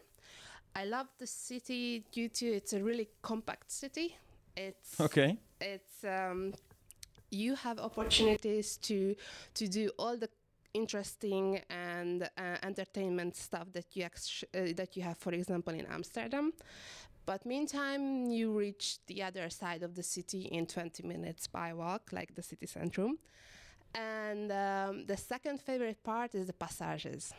I 0.75 0.85
love 0.85 1.07
the 1.17 1.27
city 1.27 2.03
due 2.11 2.29
to 2.29 2.45
it's 2.45 2.73
a 2.73 2.83
really 2.83 3.07
compact 3.21 3.71
city. 3.71 4.17
It's 4.57 4.99
Okay. 4.99 5.37
it's 5.61 6.03
um, 6.03 6.53
you 7.31 7.55
have 7.55 7.79
opportunities 7.79 8.77
to 8.77 9.15
to 9.53 9.67
do 9.67 9.89
all 9.97 10.17
the 10.17 10.29
interesting 10.73 11.61
and 11.69 12.23
uh, 12.23 12.57
entertainment 12.63 13.35
stuff 13.35 13.71
that 13.71 13.95
you 13.95 14.03
ex- 14.03 14.43
uh, 14.53 14.73
that 14.75 14.95
you 14.97 15.03
have, 15.03 15.17
for 15.17 15.33
example, 15.33 15.73
in 15.73 15.85
Amsterdam. 15.85 16.51
But 17.25 17.45
meantime, 17.45 18.29
you 18.29 18.51
reach 18.51 18.99
the 19.07 19.23
other 19.23 19.49
side 19.49 19.81
of 19.83 19.95
the 19.95 20.03
city 20.03 20.41
in 20.51 20.65
20 20.67 21.03
minutes 21.03 21.47
by 21.47 21.73
walk, 21.73 22.11
like 22.11 22.35
the 22.35 22.43
city 22.43 22.67
centrum. 22.67 23.17
And 23.95 24.51
um, 24.51 25.05
the 25.07 25.17
second 25.17 25.59
favorite 25.61 26.03
part 26.03 26.35
is 26.35 26.45
the 26.47 26.53
passages. 26.53 27.33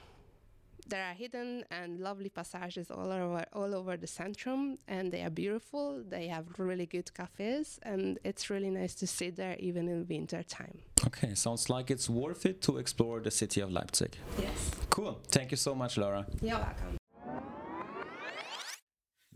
There 0.88 1.02
are 1.04 1.14
hidden 1.14 1.64
and 1.70 1.98
lovely 1.98 2.28
passages 2.28 2.90
all 2.92 3.10
over 3.10 3.44
all 3.52 3.74
over 3.74 3.96
the 3.96 4.06
centrum, 4.06 4.78
and 4.86 5.10
they 5.10 5.22
are 5.22 5.30
beautiful. 5.30 6.04
They 6.08 6.28
have 6.28 6.44
really 6.58 6.86
good 6.86 7.12
cafes, 7.12 7.80
and 7.82 8.18
it's 8.24 8.50
really 8.50 8.70
nice 8.70 8.94
to 9.00 9.06
sit 9.06 9.34
there 9.34 9.56
even 9.58 9.88
in 9.88 10.06
winter 10.08 10.44
time. 10.44 10.78
Okay, 11.04 11.34
sounds 11.34 11.68
like 11.68 11.90
it's 11.90 12.08
worth 12.08 12.46
it 12.46 12.60
to 12.62 12.78
explore 12.78 13.20
the 13.20 13.30
city 13.32 13.60
of 13.62 13.70
Leipzig. 13.72 14.16
Yes, 14.38 14.70
Cool. 14.90 15.18
Thank 15.28 15.50
you 15.50 15.56
so 15.56 15.74
much, 15.74 15.96
Laura. 15.96 16.24
you're 16.40 16.56
welcome. 16.58 16.96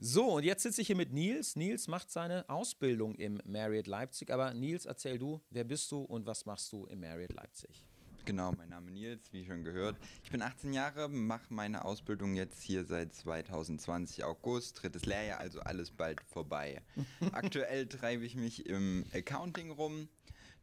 So, 0.02 0.37
und 0.37 0.45
jetzt 0.45 0.62
sitze 0.62 0.80
ich 0.80 0.87
hier 0.87 0.97
mit 0.97 1.12
Nils. 1.12 1.57
Nils 1.57 1.87
macht 1.88 2.11
seine 2.11 2.49
Ausbildung 2.49 3.14
im 3.16 3.38
Marriott 3.45 3.87
Leipzig. 3.87 4.30
Aber 4.33 4.54
Nils, 4.54 4.87
erzähl 4.87 5.19
du, 5.19 5.40
wer 5.50 5.64
bist 5.64 5.90
du 5.92 5.99
und 6.02 6.26
was 6.26 6.47
machst 6.47 6.73
du 6.73 6.87
im 6.87 7.00
Marriott 7.00 7.35
Leipzig? 7.35 7.85
Genau, 8.31 8.53
mein 8.53 8.69
Name 8.69 8.93
Nils, 8.93 9.33
wie 9.33 9.45
schon 9.45 9.65
gehört. 9.65 9.97
Ich 10.23 10.31
bin 10.31 10.41
18 10.41 10.73
Jahre, 10.73 11.09
mache 11.09 11.53
meine 11.53 11.85
Ausbildung 11.85 12.37
jetzt 12.37 12.63
hier 12.63 12.85
seit 12.85 13.13
2020 13.13 14.23
August, 14.23 14.81
drittes 14.81 15.05
Lehrjahr, 15.05 15.41
also 15.41 15.59
alles 15.59 15.91
bald 15.91 16.21
vorbei. 16.21 16.81
Aktuell 17.33 17.89
treibe 17.89 18.25
ich 18.25 18.37
mich 18.37 18.67
im 18.67 19.05
Accounting 19.13 19.73
rum. 19.73 20.09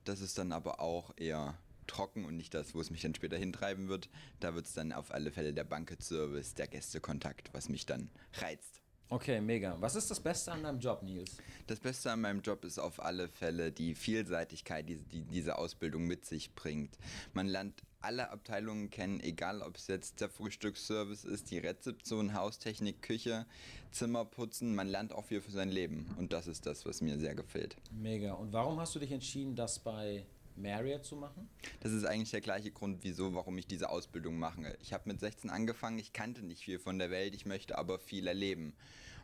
Das 0.06 0.22
ist 0.22 0.38
dann 0.38 0.54
aber 0.54 0.80
auch 0.80 1.12
eher 1.18 1.58
trocken 1.88 2.24
und 2.24 2.38
nicht 2.38 2.54
das, 2.54 2.74
wo 2.74 2.80
es 2.80 2.90
mich 2.90 3.02
dann 3.02 3.16
später 3.16 3.36
hintreiben 3.36 3.90
wird. 3.90 4.10
Da 4.40 4.56
wird 4.56 4.68
es 4.68 4.74
dann 4.74 4.94
auf 4.94 5.12
alle 5.12 5.30
Fälle 5.30 5.54
der 5.54 5.66
Banket-Service, 5.66 6.54
der 6.54 6.68
Gästekontakt, 6.68 7.50
was 7.54 7.68
mich 7.68 7.86
dann 7.86 8.10
reizt. 8.36 8.82
Okay, 9.10 9.40
mega. 9.40 9.78
Was 9.80 9.96
ist 9.96 10.12
das 10.12 10.20
Beste 10.20 10.52
an 10.52 10.64
deinem 10.64 10.80
Job, 10.80 11.02
Nils? 11.02 11.38
Das 11.66 11.80
Beste 11.80 12.12
an 12.12 12.22
meinem 12.22 12.42
Job 12.42 12.66
ist 12.66 12.78
auf 12.78 13.02
alle 13.02 13.30
Fälle 13.30 13.72
die 13.72 13.96
Vielseitigkeit, 13.96 14.90
die, 14.90 14.98
die 14.98 15.24
diese 15.24 15.58
Ausbildung 15.58 16.06
mit 16.06 16.26
sich 16.26 16.54
bringt. 16.56 16.98
Man 17.34 17.48
lernt 17.48 17.84
alle 18.02 18.30
Abteilungen 18.30 18.90
kennen, 18.90 19.22
egal 19.22 19.62
ob 19.62 19.78
es 19.78 19.88
jetzt 19.88 20.20
der 20.20 20.30
Frühstücksservice 20.30 21.24
ist, 21.24 21.52
die 21.52 21.58
Rezeption, 21.58 22.34
Haustechnik, 22.34 23.02
Küche, 23.02 23.46
Zimmerputzen. 23.92 24.76
Man 24.76 24.88
lernt 24.88 25.14
auch 25.14 25.25
viel 25.25 25.42
für 25.42 25.51
sein 25.51 25.70
Leben. 25.70 26.14
Und 26.18 26.34
das 26.34 26.48
ist 26.48 26.66
das, 26.66 26.86
was 26.86 27.01
mir 27.01 27.18
sehr 27.18 27.34
gefällt. 27.34 27.77
Mega. 27.92 28.34
Und 28.34 28.51
warum 28.51 28.79
hast 28.79 28.94
du 28.94 29.00
dich 29.00 29.12
entschieden, 29.12 29.55
das 29.55 29.79
bei 29.79 30.25
Marriott 30.57 31.05
zu 31.05 31.15
machen? 31.15 31.50
Das 31.79 31.91
ist 31.91 32.05
eigentlich 32.05 32.31
der 32.31 32.41
gleiche 32.41 32.72
Grund, 32.72 33.03
wieso, 33.03 33.33
warum 33.33 33.57
ich 33.57 33.67
diese 33.67 33.89
Ausbildung 33.89 34.37
mache. 34.37 34.77
Ich 34.81 34.93
habe 34.93 35.09
mit 35.09 35.20
16 35.20 35.50
angefangen, 35.50 36.00
ich 36.00 36.13
kannte 36.13 36.43
nicht 36.43 36.63
viel 36.63 36.79
von 36.79 37.00
der 37.00 37.09
Welt, 37.11 37.35
ich 37.35 37.46
möchte 37.46 37.77
aber 37.77 38.00
viel 38.00 38.27
erleben. 38.27 38.74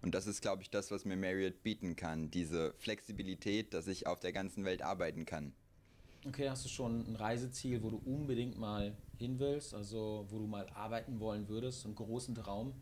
Und 0.01 0.13
das 0.13 0.27
ist, 0.27 0.41
glaube 0.41 0.61
ich, 0.61 0.69
das, 0.69 0.91
was 0.91 1.05
mir 1.05 1.15
Marriott 1.15 1.63
bieten 1.63 1.95
kann. 1.95 2.29
Diese 2.29 2.73
Flexibilität, 2.77 3.73
dass 3.73 3.87
ich 3.87 4.05
auf 4.05 4.19
der 4.19 4.33
ganzen 4.33 4.65
Welt 4.65 4.81
arbeiten 4.81 5.25
kann. 5.25 5.53
Okay, 6.25 6.49
hast 6.49 6.63
du 6.63 6.69
schon 6.69 7.05
ein 7.07 7.15
Reiseziel, 7.15 7.83
wo 7.83 7.89
du 7.89 8.01
unbedingt 8.05 8.57
mal 8.57 8.95
hin 9.17 9.39
willst, 9.39 9.73
also 9.73 10.25
wo 10.29 10.39
du 10.39 10.47
mal 10.47 10.69
arbeiten 10.69 11.19
wollen 11.19 11.49
würdest, 11.49 11.85
einen 11.85 11.95
großen 11.95 12.33
Traum? 12.35 12.73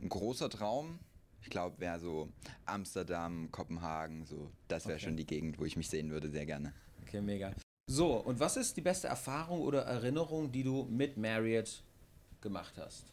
Ein 0.00 0.08
großer 0.08 0.48
Traum, 0.50 1.00
ich 1.42 1.50
glaube, 1.50 1.80
wäre 1.80 1.98
so 1.98 2.28
Amsterdam, 2.64 3.50
Kopenhagen, 3.50 4.24
so. 4.24 4.50
Das 4.68 4.86
wäre 4.86 4.96
Okay. 4.96 5.04
schon 5.04 5.16
die 5.16 5.26
Gegend, 5.26 5.58
wo 5.58 5.64
ich 5.64 5.76
mich 5.76 5.88
sehen 5.88 6.10
würde, 6.10 6.30
sehr 6.30 6.46
gerne. 6.46 6.74
Okay, 7.02 7.20
mega. 7.20 7.52
So, 7.88 8.14
und 8.14 8.40
was 8.40 8.56
ist 8.56 8.76
die 8.76 8.80
beste 8.80 9.06
Erfahrung 9.06 9.60
oder 9.60 9.82
Erinnerung, 9.82 10.50
die 10.50 10.64
du 10.64 10.88
mit 10.90 11.16
Marriott 11.16 11.84
gemacht 12.40 12.74
hast? 12.78 13.04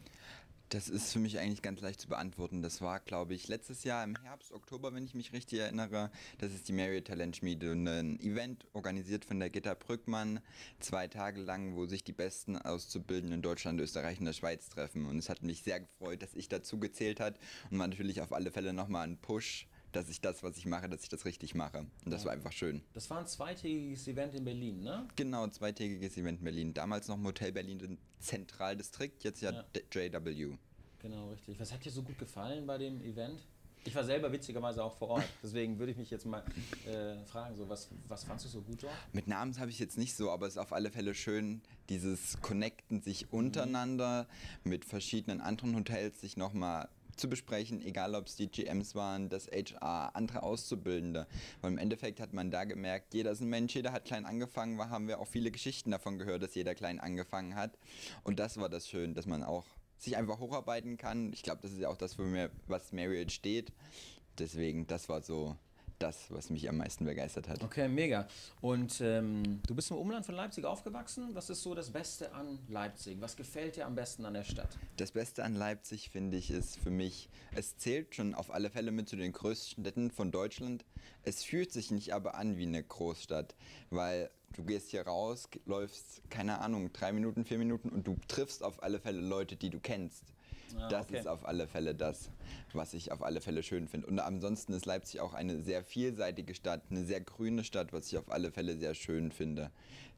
Das 0.70 0.90
ist 0.90 1.14
für 1.14 1.20
mich 1.20 1.38
eigentlich 1.38 1.62
ganz 1.62 1.80
leicht 1.82 2.02
zu 2.02 2.08
beantworten. 2.08 2.64
Das 2.64 2.82
war, 2.82 3.00
glaube 3.00 3.36
ich, 3.36 3.48
letztes 3.48 3.84
Jahr 3.84 4.04
im 4.04 4.16
Herbst, 4.24 4.52
Oktober, 4.52 4.92
wenn 4.96 5.06
ich 5.06 5.14
mich 5.14 5.32
richtig 5.32 5.60
erinnere. 5.60 6.10
Das 6.40 6.52
ist 6.52 6.68
die 6.68 6.74
Marriott 6.74 7.06
Talent 7.06 7.36
Schmiede, 7.36 7.72
ein 7.72 8.20
Event 8.20 8.66
organisiert 8.74 9.26
von 9.26 9.40
der 9.40 9.52
Gitta 9.52 9.76
Brückmann, 9.76 10.40
zwei 10.80 11.08
Tage 11.08 11.42
lang, 11.42 11.76
wo 11.76 11.86
sich 11.86 12.04
die 12.04 12.12
besten 12.12 12.58
Auszubildenden 12.58 13.36
in 13.36 13.42
Deutschland, 13.44 13.80
Österreich 13.80 14.18
und 14.18 14.26
der 14.26 14.34
Schweiz 14.34 14.70
treffen. 14.70 15.06
Und 15.06 15.20
es 15.20 15.30
hat 15.30 15.44
mich 15.44 15.62
sehr 15.62 15.82
gefreut, 15.82 16.24
dass 16.24 16.34
ich 16.34 16.50
dazu 16.50 16.80
gezählt 16.80 17.20
hat 17.20 17.38
und 17.70 17.78
war 17.78 17.88
natürlich 17.88 18.22
auf 18.22 18.34
alle 18.34 18.50
Fälle 18.50 18.74
nochmal 18.74 19.08
ein 19.08 19.18
Push, 19.18 19.68
dass 19.96 20.10
ich 20.10 20.20
das, 20.22 20.44
was 20.44 20.58
ich 20.58 20.66
mache, 20.66 20.90
dass 20.90 21.04
ich 21.04 21.10
das 21.10 21.26
richtig 21.26 21.56
mache. 21.56 21.80
Und 22.04 22.12
das 22.12 22.22
Ja. 22.22 22.28
war 22.28 22.34
einfach 22.34 22.52
schön. 22.52 22.82
Das 22.94 23.10
war 23.10 23.20
ein 23.20 23.28
zweitägiges 23.28 24.08
Event 24.08 24.34
in 24.34 24.44
Berlin, 24.44 24.82
ne? 24.82 25.08
Genau, 25.16 25.48
zweitägiges 25.48 26.18
Event 26.18 26.40
in 26.40 26.44
Berlin. 26.44 26.74
Damals 26.74 27.08
noch 27.08 27.16
im 27.18 27.26
Hotel 27.26 27.52
Berlin, 27.52 27.80
den 27.80 27.98
Zentraldistrikt, 28.20 29.24
jetzt 29.24 29.42
ja, 29.42 29.52
Ja. 29.52 29.64
JW. 29.94 30.58
Genau, 31.00 31.30
richtig. 31.30 31.60
Was 31.60 31.72
hat 31.74 31.84
dir 31.86 31.92
so 31.92 32.02
gut 32.02 32.18
gefallen 32.18 32.66
bei 32.66 32.78
dem 32.78 33.02
Event? 33.02 33.40
Ich 33.86 33.94
war 33.94 34.06
selber 34.06 34.32
witzigerweise 34.32 34.82
auch 34.82 34.96
vor 34.96 35.10
Ort, 35.10 35.26
deswegen 35.44 35.78
würde 35.78 35.92
ich 35.92 35.98
mich 35.98 36.10
jetzt 36.10 36.26
mal 36.26 36.42
äh, 36.88 37.18
fragen, 37.26 37.54
so, 37.58 37.68
was, 37.68 37.90
was 38.08 38.24
fandst 38.24 38.46
du 38.46 38.50
so 38.50 38.62
gut 38.62 38.82
dort? 38.84 38.94
Mit 39.12 39.28
Namens 39.28 39.60
habe 39.60 39.70
ich 39.72 39.78
jetzt 39.80 39.98
nicht 39.98 40.16
so, 40.16 40.32
aber 40.32 40.48
es 40.48 40.54
ist 40.54 40.58
auf 40.60 40.72
alle 40.72 40.90
Fälle 40.90 41.14
schön, 41.14 41.62
dieses 41.90 42.40
Connecten 42.42 43.02
sich 43.02 43.34
untereinander 43.34 44.28
mit 44.64 44.86
verschiedenen 44.86 45.42
anderen 45.42 45.76
Hotels 45.76 46.22
sich 46.22 46.38
nochmal 46.38 46.88
zu 47.16 47.30
besprechen, 47.30 47.82
egal 47.82 48.16
ob 48.16 48.28
es 48.28 48.36
die 48.36 48.48
GMs 48.48 48.96
waren, 48.96 49.30
das 49.30 49.48
HR, 49.48 50.16
andere 50.16 50.44
Auszubildende. 50.44 51.28
Weil 51.62 51.72
im 51.72 51.78
Endeffekt 51.78 52.20
hat 52.20 52.34
man 52.34 52.52
da 52.52 52.64
gemerkt, 52.64 53.14
jeder 53.14 53.32
ist 53.32 53.42
ein 53.42 53.50
Mensch, 53.50 53.76
jeder 53.76 53.92
hat 53.92 54.06
klein 54.06 54.26
angefangen, 54.26 54.78
da 54.78 54.90
haben 54.90 55.08
wir 55.08 55.20
auch 55.20 55.28
viele 55.28 55.52
Geschichten 55.52 55.92
davon 55.92 56.18
gehört, 56.18 56.44
dass 56.44 56.56
jeder 56.56 56.76
klein 56.76 57.00
angefangen 57.00 57.56
hat. 57.56 57.78
Und 58.24 58.40
das 58.40 58.58
war 58.58 58.70
das 58.70 58.88
Schön, 58.88 59.14
dass 59.14 59.26
man 59.26 59.44
auch 59.44 59.66
sich 59.98 60.18
einfach 60.18 60.40
hocharbeiten 60.40 60.98
kann. 60.98 61.32
Ich 61.34 61.44
glaube, 61.44 61.62
das 61.62 61.72
ist 61.72 61.80
ja 61.80 61.90
auch 61.90 61.98
das, 61.98 62.16
für 62.16 62.24
mir, 62.24 62.52
was 62.68 62.92
Marriott 62.92 63.32
steht. 63.32 63.72
Deswegen, 64.38 64.88
das 64.88 65.10
war 65.10 65.22
so 65.22 65.56
das, 66.04 66.30
was 66.30 66.50
mich 66.50 66.68
am 66.70 66.78
meisten 66.78 67.06
begeistert 67.06 67.48
hat. 67.48 67.64
Okay, 67.64 67.88
mega. 67.88 68.28
Und 68.62 69.00
ähm, 69.02 69.62
du 69.66 69.74
bist 69.74 69.90
im 69.90 69.98
Umland 69.98 70.26
von 70.26 70.36
Leipzig 70.36 70.66
aufgewachsen. 70.66 71.30
Was 71.34 71.50
ist 71.50 71.64
so 71.64 71.74
das 71.74 71.90
Beste 71.92 72.34
an 72.34 72.60
Leipzig? 72.68 73.22
Was 73.22 73.38
gefällt 73.38 73.78
dir 73.78 73.86
am 73.86 73.96
besten 73.96 74.26
an 74.26 74.34
der 74.34 74.44
Stadt? 74.44 74.78
Das 74.98 75.12
Beste 75.12 75.44
an 75.44 75.56
Leipzig, 75.56 76.10
finde 76.10 76.38
ich, 76.38 76.52
ist 76.52 76.78
für 76.78 76.90
mich, 76.90 77.30
es 77.56 77.78
zählt 77.78 78.14
schon 78.14 78.36
auf 78.36 78.54
alle 78.54 78.70
Fälle 78.70 78.92
mit 78.92 79.08
zu 79.08 79.16
den 79.16 79.32
größten 79.32 79.84
Städten 79.84 80.12
von 80.12 80.32
Deutschland. 80.32 80.84
Es 81.24 81.44
fühlt 81.44 81.72
sich 81.72 81.90
nicht 81.90 82.14
aber 82.14 82.36
an 82.36 82.58
wie 82.58 82.66
eine 82.66 82.84
Großstadt, 82.84 83.56
weil 83.90 84.30
du 84.56 84.64
gehst 84.66 84.90
hier 84.90 85.04
raus, 85.08 85.48
läufst, 85.66 86.22
keine 86.30 86.60
Ahnung, 86.60 86.92
drei 86.92 87.14
Minuten, 87.14 87.46
vier 87.46 87.58
Minuten 87.58 87.90
und 87.90 88.06
du 88.06 88.18
triffst 88.28 88.62
auf 88.62 88.84
alle 88.84 89.00
Fälle 89.00 89.22
Leute, 89.22 89.56
die 89.56 89.70
du 89.70 89.80
kennst. 89.80 90.26
Ah, 90.78 90.88
das 90.90 91.08
okay. 91.08 91.20
ist 91.20 91.28
auf 91.28 91.46
alle 91.46 91.68
Fälle 91.68 91.96
das, 91.96 92.30
was 92.74 92.94
ich 92.94 93.12
auf 93.12 93.22
alle 93.22 93.42
Fälle 93.42 93.64
schön 93.64 93.88
finde. 93.88 94.08
Und 94.08 94.20
ansonsten 94.20 94.74
ist 94.74 94.86
Leipzig 94.86 95.22
auch 95.22 95.34
eine 95.34 95.62
sehr 95.62 95.84
vielseitige 95.84 96.56
Stadt, 96.56 96.82
eine 96.90 97.06
sehr 97.06 97.22
grüne 97.22 97.64
Stadt, 97.64 97.94
was 97.94 98.08
ich 98.08 98.18
auf 98.18 98.32
alle 98.32 98.52
Fälle 98.52 98.78
sehr 98.78 98.94
schön 98.94 99.32
finde. 99.32 99.72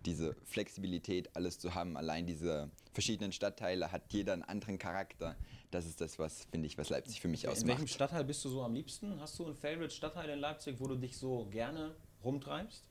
Diese 0.05 0.35
Flexibilität, 0.45 1.35
alles 1.35 1.57
zu 1.59 1.73
haben, 1.73 1.97
allein 1.97 2.27
diese 2.27 2.69
verschiedenen 2.93 3.31
Stadtteile 3.31 3.91
hat 3.91 4.03
jeder 4.13 4.33
einen 4.33 4.43
anderen 4.43 4.77
Charakter. 4.77 5.35
Das 5.71 5.85
ist 5.85 5.99
das, 5.99 6.19
was 6.19 6.45
finde 6.45 6.67
ich, 6.67 6.77
was 6.77 6.89
Leipzig 6.89 7.19
für 7.19 7.27
mich 7.27 7.43
In 7.43 7.49
welchem 7.49 7.69
ausmacht. 7.71 7.89
Stadtteil 7.89 8.23
bist 8.23 8.45
du 8.45 8.49
so 8.49 8.61
am 8.61 8.73
liebsten? 8.73 9.19
Hast 9.19 9.37
du 9.39 9.45
einen 9.45 9.55
Favorite 9.55 9.93
Stadtteil 9.93 10.29
in 10.29 10.39
Leipzig, 10.39 10.79
wo 10.79 10.87
du 10.87 10.95
dich 10.95 11.17
so 11.17 11.47
gerne 11.47 11.95
rumtreibst? 12.23 12.83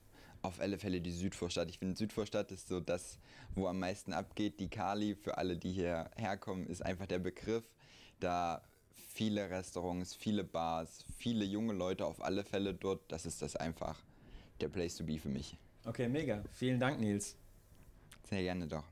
Auf 0.44 0.60
alle 0.60 0.78
Fälle 0.78 1.00
die 1.00 1.10
Südvorstadt. 1.10 1.70
Ich 1.70 1.78
finde, 1.78 1.96
Südvorstadt 1.96 2.52
ist 2.52 2.68
so 2.68 2.80
das, 2.80 3.18
wo 3.54 3.66
am 3.66 3.78
meisten 3.78 4.12
abgeht. 4.12 4.60
Die 4.60 4.68
Kali, 4.68 5.14
für 5.14 5.38
alle, 5.38 5.56
die 5.56 5.72
hierher 5.72 6.36
kommen, 6.36 6.66
ist 6.66 6.84
einfach 6.84 7.06
der 7.06 7.18
Begriff. 7.18 7.64
Da 8.20 8.62
viele 8.94 9.48
Restaurants, 9.48 10.14
viele 10.14 10.44
Bars, 10.44 11.04
viele 11.16 11.44
junge 11.44 11.72
Leute 11.72 12.04
auf 12.04 12.22
alle 12.22 12.44
Fälle 12.44 12.74
dort. 12.74 13.00
Das 13.08 13.26
ist 13.26 13.40
das 13.42 13.56
einfach 13.56 13.98
der 14.60 14.68
Place 14.68 14.96
to 14.96 15.04
be 15.04 15.18
für 15.18 15.28
mich. 15.28 15.56
Okay, 15.86 16.08
mega. 16.08 16.42
Vielen 16.52 16.78
Dank, 16.78 17.00
Nils. 17.00 17.36
Sehr 18.28 18.42
gerne 18.42 18.66
doch. 18.66 18.84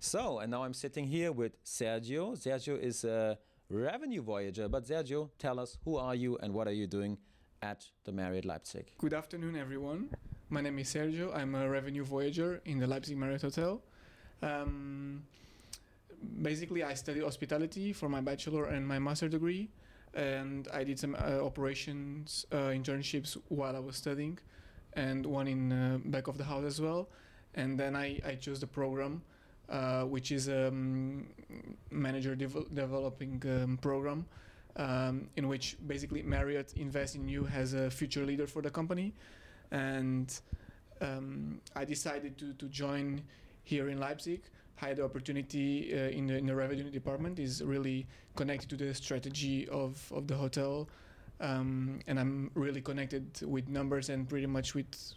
So, 0.00 0.38
and 0.38 0.50
now 0.50 0.64
I'm 0.64 0.74
sitting 0.74 1.06
here 1.06 1.32
with 1.36 1.52
Sergio. 1.64 2.34
Sergio 2.36 2.76
is 2.76 3.04
a 3.04 3.36
revenue 3.68 4.22
voyager, 4.22 4.68
but 4.68 4.84
Sergio, 4.84 5.30
tell 5.38 5.58
us 5.58 5.76
who 5.84 5.98
are 5.98 6.14
you 6.14 6.36
and 6.38 6.54
what 6.54 6.66
are 6.66 6.74
you 6.74 6.86
doing 6.86 7.18
at 7.62 7.84
the 8.04 8.12
Marriott 8.12 8.44
Leipzig? 8.44 8.86
Good 8.98 9.14
afternoon, 9.14 9.56
everyone. 9.56 10.10
My 10.50 10.60
name 10.60 10.78
is 10.78 10.92
Sergio. 10.92 11.34
I'm 11.36 11.54
a 11.54 11.68
revenue 11.68 12.04
voyager 12.04 12.60
in 12.64 12.78
the 12.78 12.86
Leipzig 12.86 13.16
Marriott 13.16 13.42
Hotel. 13.42 13.80
Um, 14.42 15.24
basically, 16.42 16.82
I 16.82 16.94
studied 16.94 17.22
hospitality 17.22 17.92
for 17.92 18.08
my 18.08 18.20
bachelor 18.20 18.66
and 18.66 18.86
my 18.86 18.98
master 18.98 19.28
degree, 19.28 19.68
and 20.14 20.68
I 20.72 20.84
did 20.84 20.98
some 20.98 21.14
uh, 21.14 21.44
operations 21.44 22.46
uh, 22.52 22.72
internships 22.72 23.36
while 23.48 23.76
I 23.76 23.80
was 23.80 23.96
studying, 23.96 24.38
and 24.94 25.26
one 25.26 25.48
in 25.48 25.72
uh, 25.72 25.98
back 26.04 26.28
of 26.28 26.38
the 26.38 26.44
house 26.44 26.64
as 26.64 26.80
well. 26.80 27.08
And 27.54 27.78
then 27.78 27.96
I, 27.96 28.20
I 28.24 28.34
chose 28.34 28.60
the 28.60 28.66
program, 28.66 29.22
uh, 29.68 30.02
which 30.02 30.32
is 30.32 30.48
a 30.48 30.68
um, 30.68 31.26
manager 31.90 32.36
devel- 32.36 32.72
developing 32.74 33.42
um, 33.46 33.78
program 33.78 34.26
um, 34.78 35.28
in 35.36 35.48
which 35.48 35.76
basically 35.86 36.22
Marriott 36.22 36.72
invests 36.76 37.16
in 37.16 37.28
you 37.28 37.46
as 37.54 37.74
a 37.74 37.90
future 37.90 38.24
leader 38.24 38.46
for 38.46 38.62
the 38.62 38.70
company. 38.70 39.12
And 39.70 40.32
um, 41.00 41.60
I 41.76 41.84
decided 41.84 42.38
to, 42.38 42.54
to 42.54 42.66
join 42.66 43.22
here 43.64 43.88
in 43.88 43.98
Leipzig. 43.98 44.42
I 44.80 44.88
had 44.88 44.96
the 44.96 45.04
opportunity 45.04 45.92
uh, 45.92 46.08
in, 46.10 46.28
the, 46.28 46.38
in 46.38 46.46
the 46.46 46.54
revenue 46.54 46.90
department 46.90 47.38
is 47.38 47.62
really 47.62 48.06
connected 48.36 48.70
to 48.70 48.76
the 48.76 48.94
strategy 48.94 49.68
of, 49.68 50.10
of 50.14 50.28
the 50.28 50.36
hotel. 50.36 50.88
Um, 51.40 52.00
and 52.06 52.18
I'm 52.18 52.50
really 52.54 52.80
connected 52.80 53.40
with 53.42 53.68
numbers 53.68 54.08
and 54.08 54.28
pretty 54.28 54.46
much 54.46 54.74
with 54.74 55.14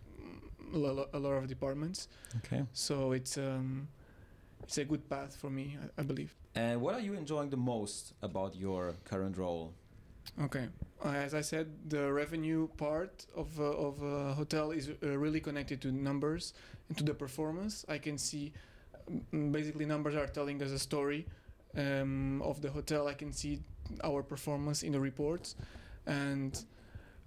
a 0.73 0.77
a 1.13 1.19
lot 1.19 1.31
of 1.33 1.47
departments. 1.47 2.07
Okay. 2.37 2.63
So 2.73 3.11
it's 3.11 3.37
um, 3.37 3.87
it's 4.63 4.77
a 4.77 4.85
good 4.85 5.09
path 5.09 5.35
for 5.35 5.49
me, 5.49 5.77
I, 5.81 6.01
I 6.01 6.03
believe. 6.03 6.35
And 6.55 6.81
what 6.81 6.95
are 6.95 6.99
you 6.99 7.13
enjoying 7.13 7.49
the 7.49 7.57
most 7.57 8.13
about 8.21 8.55
your 8.55 8.93
current 9.05 9.37
role? 9.37 9.73
Okay. 10.41 10.67
Uh, 11.03 11.09
as 11.09 11.33
I 11.33 11.41
said, 11.41 11.67
the 11.89 12.11
revenue 12.11 12.67
part 12.77 13.25
of 13.35 13.59
uh, 13.59 13.63
of 13.63 14.01
a 14.03 14.33
hotel 14.33 14.71
is 14.71 14.89
uh, 14.89 15.17
really 15.17 15.39
connected 15.39 15.81
to 15.81 15.91
numbers 15.91 16.53
and 16.89 16.97
to 16.97 17.03
the 17.03 17.13
performance. 17.13 17.85
I 17.89 17.97
can 17.97 18.17
see, 18.17 18.53
um, 19.33 19.51
basically, 19.51 19.85
numbers 19.85 20.15
are 20.15 20.27
telling 20.27 20.61
us 20.61 20.71
a 20.71 20.79
story 20.79 21.25
um, 21.75 22.41
of 22.43 22.61
the 22.61 22.69
hotel. 22.69 23.07
I 23.07 23.13
can 23.13 23.33
see 23.33 23.61
our 24.03 24.21
performance 24.21 24.83
in 24.83 24.91
the 24.91 24.99
reports, 24.99 25.55
and 26.05 26.63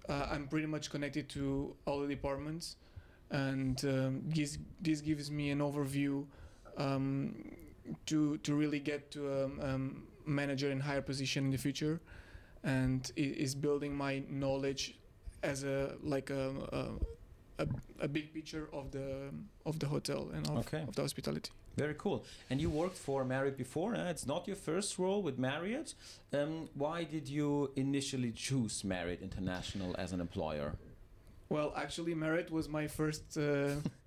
uh, 0.07 0.27
I'm 0.31 0.47
pretty 0.47 0.67
much 0.67 0.89
connected 0.89 1.27
to 1.29 1.75
all 1.85 1.99
the 1.99 2.07
departments, 2.07 2.77
and 3.29 3.83
um, 3.83 4.21
this 4.25 4.57
this 4.79 5.01
gives 5.01 5.29
me 5.29 5.51
an 5.51 5.59
overview 5.59 6.25
um, 6.77 7.35
to 8.05 8.37
to 8.37 8.55
really 8.55 8.79
get 8.79 9.11
to 9.11 9.21
a 9.31 9.43
um, 9.73 10.03
manager 10.25 10.71
in 10.71 10.79
higher 10.79 11.01
position 11.01 11.45
in 11.45 11.51
the 11.51 11.57
future 11.57 11.99
and 12.63 13.11
is 13.15 13.53
building 13.55 13.95
my 13.95 14.23
knowledge 14.29 14.95
as 15.43 15.63
a 15.63 15.95
like 16.01 16.29
a 16.31 16.49
a, 16.71 17.63
a, 17.63 17.67
a 18.01 18.07
big 18.07 18.33
picture 18.33 18.67
of 18.73 18.91
the 18.91 19.29
of 19.65 19.77
the 19.79 19.87
hotel 19.87 20.29
and 20.33 20.47
of, 20.49 20.57
Okay. 20.57 20.83
of 20.87 20.95
the 20.95 21.01
hospitality. 21.01 21.51
Very 21.77 21.93
cool. 21.97 22.23
And 22.49 22.61
you 22.61 22.69
worked 22.69 22.97
for 22.97 23.25
Marriott 23.25 23.57
before. 23.57 23.95
Uh, 23.95 24.09
it's 24.09 24.25
not 24.25 24.47
your 24.47 24.55
first 24.55 24.97
role 24.97 25.21
with 25.21 25.37
Marriott. 25.37 25.93
Um, 26.33 26.69
why 26.73 27.03
did 27.03 27.27
you 27.27 27.69
initially 27.75 28.31
choose 28.31 28.83
Marriott 28.85 29.21
International 29.21 29.93
as 29.97 30.13
an 30.13 30.21
employer? 30.21 30.75
Well, 31.49 31.73
actually, 31.75 32.15
Marriott 32.15 32.49
was 32.49 32.67
my 32.69 32.87
first. 32.87 33.37
Uh, 33.37 33.75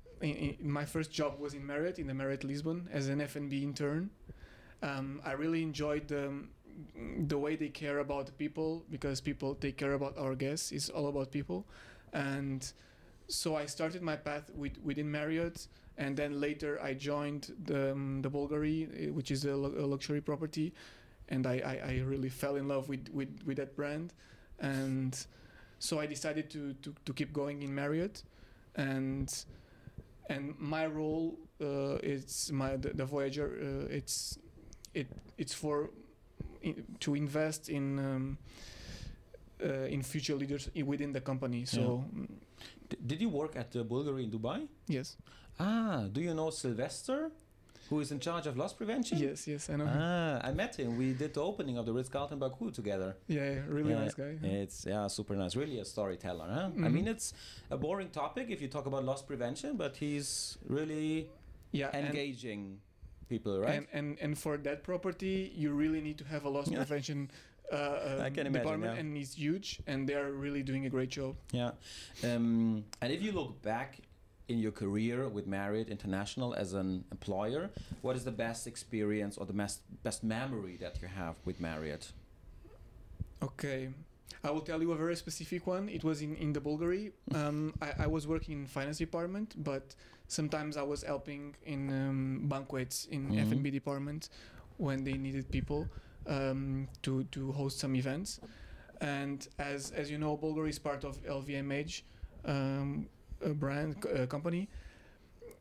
my 0.61 0.85
first 0.85 1.11
job 1.11 1.39
was 1.39 1.55
in 1.55 1.67
Marriott 1.67 1.99
in 1.99 2.07
the 2.07 2.15
Marriott 2.15 2.45
Lisbon 2.45 2.89
as 2.93 3.09
an 3.09 3.21
F&B 3.21 3.63
intern. 3.63 4.11
Um, 4.83 5.21
I 5.25 5.33
really 5.33 5.63
enjoyed 5.63 6.09
the 6.09 6.33
the 7.27 7.37
way 7.37 7.57
they 7.57 7.69
care 7.69 7.99
about 7.99 8.31
people 8.39 8.85
because 8.89 9.21
people 9.21 9.55
take 9.57 9.77
care 9.77 9.95
about 9.95 10.17
our 10.17 10.37
guests. 10.37 10.71
It's 10.71 10.89
all 10.89 11.09
about 11.09 11.33
people, 11.33 11.67
and 12.13 12.73
so 13.29 13.57
I 13.57 13.67
started 13.67 14.03
my 14.03 14.17
path 14.17 14.51
with, 14.55 14.79
within 14.83 15.11
Marriott, 15.11 15.67
and 15.97 16.17
then 16.17 16.41
later 16.41 16.81
I 16.83 16.95
joined 16.95 17.53
the 17.65 17.93
um, 17.93 18.23
the 18.23 18.31
Bulgari, 18.31 18.87
uh, 18.87 19.13
which 19.13 19.31
is 19.31 19.45
a, 19.45 19.53
a 19.53 19.87
luxury 19.87 20.21
property, 20.21 20.73
and 21.29 21.47
I, 21.47 21.55
I, 21.85 21.91
I 21.91 22.03
really 22.05 22.29
fell 22.29 22.57
in 22.57 22.69
love 22.69 22.89
with, 22.89 23.09
with, 23.13 23.29
with 23.45 23.57
that 23.59 23.77
brand, 23.77 24.13
and 24.61 25.27
so 25.79 26.01
I 26.01 26.07
decided 26.07 26.51
to, 26.51 26.75
to, 26.75 26.95
to 27.05 27.13
keep 27.13 27.33
going 27.33 27.63
in 27.63 27.75
Marriott, 27.75 28.23
and 28.77 29.33
and 30.29 30.55
my 30.59 30.87
role 30.87 31.39
uh, 31.61 31.99
is 32.03 32.51
my 32.53 32.77
the, 32.77 32.91
the 32.91 33.05
Voyager. 33.05 33.49
Uh, 33.61 33.97
it's 33.99 34.39
it 34.95 35.07
it's 35.37 35.55
for 35.55 35.91
in, 36.63 36.85
to 37.01 37.15
invest 37.15 37.69
in. 37.69 37.99
Um, 37.99 38.39
uh, 39.61 39.91
in 39.91 40.03
future 40.03 40.37
leaders 40.37 40.71
within 40.87 41.13
the 41.13 41.21
company. 41.21 41.65
So 41.65 42.05
mm, 42.15 42.29
D- 42.89 42.97
did 43.07 43.21
you 43.21 43.29
work 43.29 43.57
at 43.57 43.73
the 43.73 43.85
Bulgari 43.85 44.23
in 44.23 44.31
Dubai? 44.31 44.69
yes, 44.87 45.17
Ah, 45.59 46.07
do 46.13 46.21
you 46.21 46.33
know 46.33 46.51
Sylvester, 46.51 47.33
who 47.89 48.01
is 48.01 48.11
in 48.13 48.21
charge 48.21 48.47
of 48.47 48.57
loss 48.57 48.73
prevention? 48.73 49.19
yes, 49.19 49.47
yes, 49.49 49.71
I 49.71 49.77
know. 49.77 49.87
him. 49.87 49.99
Ah, 50.01 50.41
I 50.49 50.53
met 50.53 50.77
him. 50.77 50.97
We 50.99 51.13
did 51.13 51.35
the 51.35 51.41
opening 51.43 51.79
of 51.79 51.87
the 51.87 51.93
Ritz 51.93 52.09
Carlton 52.09 52.39
Baku 52.39 52.71
together. 52.71 53.17
Yeah, 53.27 53.53
yeah, 53.53 53.61
really 53.69 53.93
Yeah, 53.93 54.01
nice 54.01 54.15
guy. 54.15 54.37
It's 54.43 54.85
yeah, 54.87 55.07
super 55.09 55.35
nice. 55.37 55.57
Really 55.57 55.79
a 55.81 55.85
storyteller, 55.85 56.47
huh? 56.49 56.67
I 56.67 56.89
Mhm. 56.89 56.93
mean, 56.93 57.09
it's 57.09 57.33
a 57.71 57.77
boring 57.77 58.11
topic 58.11 58.51
if 58.51 58.61
you 58.61 58.69
talk 58.69 58.87
about 58.87 59.05
loss 59.05 59.23
prevention, 59.23 59.77
but 59.77 59.97
he's 59.97 60.59
really 60.69 61.29
Yeah, 61.73 61.91
engaging 61.97 62.81
people, 63.29 63.61
right? 63.61 63.75
And, 63.77 63.87
and 63.93 64.19
and 64.25 64.39
for 64.39 64.57
that 64.59 64.83
property, 64.83 65.53
you 65.55 65.73
really 65.73 66.01
need 66.01 66.17
to 66.19 66.25
have 66.25 66.45
a 66.47 66.49
loss 66.51 66.69
Yeah. 66.71 66.79
prevention 66.79 67.31
uh, 67.71 67.77
um, 67.77 68.21
I 68.23 68.27
imagine, 68.29 68.53
department, 68.53 68.95
yeah. 68.95 69.01
and 69.01 69.17
it's 69.19 69.35
huge, 69.35 69.81
and 69.87 70.09
they 70.09 70.15
are 70.15 70.33
really 70.33 70.63
doing 70.63 70.87
a 70.87 70.89
great 70.91 71.11
job. 71.11 71.37
Yeah. 71.53 71.73
Um, 72.25 72.85
and 73.03 73.13
if 73.13 73.21
you 73.23 73.33
look 73.33 73.61
back 73.61 73.99
in 74.49 74.59
your 74.59 74.73
career 74.73 75.29
with 75.29 75.47
Marriott 75.47 75.89
International 75.89 76.55
as 76.55 76.73
an 76.73 77.05
employer, 77.13 77.71
what 78.03 78.17
is 78.17 78.25
the 78.25 78.33
best 78.33 78.67
experience 78.67 79.37
or 79.39 79.45
the 79.47 79.53
best 79.53 79.81
best 80.03 80.25
memory 80.25 80.77
that 80.81 81.01
you 81.03 81.09
have 81.09 81.35
with 81.45 81.61
Marriott? 81.61 82.13
Okay. 83.43 83.91
I 84.45 84.51
will 84.51 84.61
tell 84.61 84.81
you 84.81 84.93
a 84.93 84.97
very 84.97 85.17
specific 85.17 85.67
one. 85.67 85.89
It 85.89 86.05
was 86.05 86.23
in, 86.23 86.37
in 86.37 86.53
the 86.53 86.61
Bulgari. 86.61 87.13
Um, 87.35 87.75
I, 87.83 88.05
I 88.05 88.07
was 88.07 88.27
working 88.27 88.55
in 88.61 88.67
finance 88.67 88.99
department, 88.99 89.55
but 89.65 89.95
sometimes 90.29 90.77
I 90.77 90.83
was 90.83 91.03
helping 91.03 91.55
in 91.67 91.91
um, 91.91 92.49
banquets 92.49 93.07
in 93.07 93.31
Mhm. 93.31 93.41
F&B 93.53 93.71
department 93.71 94.29
when 94.77 95.03
they 95.03 95.15
needed 95.15 95.51
people 95.51 95.89
um, 96.27 96.89
to, 97.03 97.25
to 97.33 97.53
host 97.53 97.79
some 97.81 97.97
events. 97.97 98.41
And 99.01 99.47
as, 99.59 99.91
as 99.91 100.09
you 100.11 100.19
know, 100.19 100.37
Bulgari 100.37 100.69
is 100.71 100.79
part 100.79 101.05
of 101.05 101.21
LVMH 101.25 102.03
a 103.45 103.51
brand 103.51 104.05
uh, 104.07 104.27
company. 104.27 104.69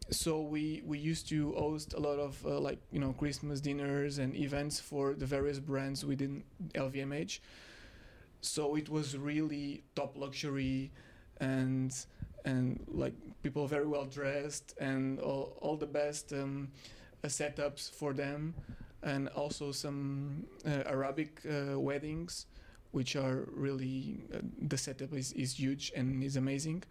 So 0.10 0.40
we, 0.42 0.82
we 0.86 0.98
used 1.00 1.28
to 1.30 1.52
host 1.54 1.94
a 1.94 2.00
lot 2.00 2.18
of 2.18 2.44
uh, 2.46 2.60
like 2.60 2.80
you 2.92 3.00
know 3.00 3.14
Christmas 3.14 3.60
dinners 3.60 4.20
and 4.20 4.36
events 4.36 4.80
for 4.80 5.14
the 5.14 5.26
various 5.26 5.60
brands 5.60 6.06
within 6.06 6.44
LVMH 6.76 7.40
so 8.42 8.76
it 8.76 8.90
was 8.90 9.18
really 9.18 9.84
top 9.96 10.18
luxury 10.18 10.92
and 11.40 11.94
and 12.46 12.84
like 12.88 13.14
people 13.44 13.68
very 13.68 13.86
well 13.86 14.06
dressed 14.06 14.74
and 14.80 15.20
all, 15.20 15.58
all 15.62 15.76
the 15.76 15.86
best 15.86 16.32
um, 16.34 16.70
uh, 17.24 17.28
setups 17.28 17.92
for 17.92 18.14
them. 18.14 18.54
And 19.04 19.28
also 19.30 19.72
some 19.72 20.46
uh, 20.66 20.84
arabic 20.86 21.42
uh, 21.46 21.80
weddings 21.80 22.48
which 22.92 23.16
are 23.16 23.48
really 23.52 24.24
uh, 24.34 24.40
the 24.62 24.78
setup 24.78 25.14
is, 25.14 25.34
is 25.34 25.60
huge 25.60 25.92
and 25.96 26.24
is 26.24 26.36
amazing 26.36 26.84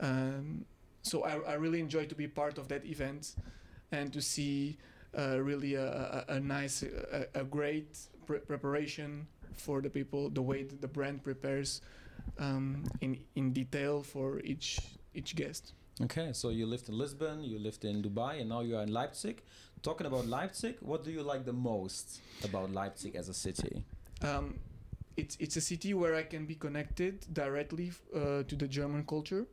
um, 0.00 0.64
so 1.02 1.24
I, 1.24 1.38
I 1.52 1.54
really 1.54 1.80
enjoy 1.80 2.06
to 2.06 2.14
be 2.14 2.26
part 2.26 2.58
of 2.58 2.68
that 2.68 2.84
event 2.84 3.34
and 3.92 4.12
to 4.12 4.20
see 4.20 4.78
uh, 5.18 5.40
really 5.40 5.74
a, 5.74 6.24
a, 6.28 6.34
a 6.34 6.40
nice 6.40 6.82
a, 6.82 7.26
a 7.34 7.44
great 7.44 7.98
pre- 8.26 8.40
preparation 8.40 9.26
for 9.56 9.80
the 9.80 9.90
people 9.90 10.30
the 10.30 10.42
way 10.42 10.62
that 10.62 10.80
the 10.80 10.88
brand 10.88 11.22
prepares 11.24 11.80
um, 12.38 12.84
in 13.00 13.18
in 13.34 13.52
detail 13.52 14.02
for 14.02 14.40
each 14.40 14.78
each 15.14 15.34
guest 15.36 15.72
Okay, 16.00 16.32
so 16.32 16.50
you 16.50 16.64
lived 16.64 16.88
in 16.88 16.96
Lisbon, 16.96 17.42
you 17.42 17.58
lived 17.58 17.84
in 17.84 18.02
Dubai, 18.04 18.40
and 18.40 18.48
now 18.50 18.60
you 18.60 18.76
are 18.76 18.84
in 18.84 18.92
Leipzig. 18.92 19.42
Talking 19.82 20.06
about 20.06 20.28
Leipzig, 20.28 20.76
what 20.80 21.02
do 21.02 21.10
you 21.10 21.22
like 21.24 21.44
the 21.44 21.52
most 21.52 22.20
about 22.44 22.70
Leipzig 22.70 23.16
as 23.16 23.28
a 23.28 23.34
city? 23.34 23.82
um, 24.22 24.58
it's 25.16 25.36
it's 25.40 25.56
a 25.56 25.60
city 25.60 25.94
where 25.94 26.14
I 26.14 26.22
can 26.22 26.46
be 26.46 26.54
connected 26.54 27.26
directly 27.32 27.90
uh, 28.14 28.44
to 28.44 28.54
the 28.56 28.68
German 28.68 29.04
culture 29.04 29.46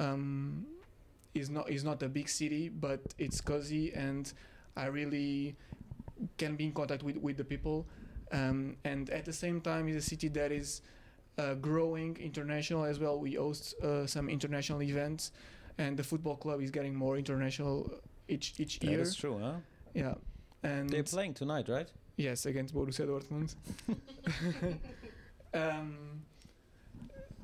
um, 0.00 0.66
is 1.34 1.48
not 1.50 1.70
is 1.70 1.84
not 1.84 2.02
a 2.02 2.08
big 2.08 2.28
city, 2.28 2.68
but 2.68 3.00
it's 3.18 3.40
cozy, 3.40 3.92
and 3.94 4.32
I 4.76 4.86
really 4.86 5.54
can 6.38 6.56
be 6.56 6.64
in 6.64 6.72
contact 6.72 7.02
with 7.02 7.16
with 7.18 7.36
the 7.36 7.44
people. 7.44 7.86
Um, 8.32 8.76
and 8.84 9.10
at 9.10 9.24
the 9.24 9.32
same 9.32 9.60
time, 9.60 9.88
it's 9.88 10.06
a 10.06 10.08
city 10.08 10.28
that 10.28 10.52
is 10.52 10.82
uh, 11.38 11.54
growing 11.54 12.16
international 12.20 12.84
as 12.84 12.98
well. 12.98 13.18
We 13.18 13.34
host 13.34 13.74
uh, 13.82 14.06
some 14.06 14.28
international 14.28 14.82
events, 14.82 15.32
and 15.78 15.96
the 15.96 16.04
football 16.04 16.36
club 16.36 16.60
is 16.62 16.70
getting 16.70 16.94
more 16.94 17.16
international 17.16 17.90
each 18.28 18.54
each 18.58 18.78
That 18.80 18.90
year. 18.90 19.00
is 19.00 19.14
true, 19.14 19.38
huh? 19.38 19.54
Yeah, 19.94 20.14
and 20.62 20.88
They're 20.88 21.02
playing 21.02 21.34
tonight, 21.34 21.68
right? 21.68 21.88
Yes, 22.16 22.46
against 22.46 22.74
Borussia 22.74 23.06
Dortmund. 23.06 23.54
um, 25.54 26.22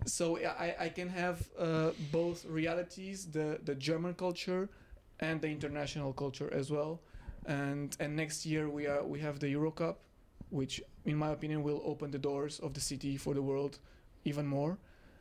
so 0.07 0.39
I, 0.39 0.75
I 0.79 0.89
can 0.89 1.09
have 1.09 1.49
uh, 1.59 1.91
both 2.13 2.45
realities, 2.47 3.27
the, 3.27 3.59
the 3.65 3.75
German 3.75 4.15
culture 4.15 4.69
and 5.21 5.41
the 5.41 5.49
international 5.49 6.13
culture 6.13 6.53
as 6.53 6.71
well. 6.71 7.01
And 7.47 7.97
and 8.01 8.17
next 8.17 8.45
year 8.45 8.69
we 8.69 8.87
are 8.87 9.05
we 9.05 9.21
have 9.21 9.39
the 9.39 9.49
Euro 9.51 9.71
Cup, 9.71 10.01
which 10.51 10.83
in 11.05 11.17
my 11.17 11.31
opinion 11.31 11.63
will 11.63 11.81
open 11.85 12.11
the 12.11 12.19
doors 12.19 12.59
of 12.59 12.73
the 12.75 12.81
city 12.81 13.17
for 13.17 13.35
the 13.35 13.43
world 13.43 13.79
even 14.25 14.47
more. 14.47 14.79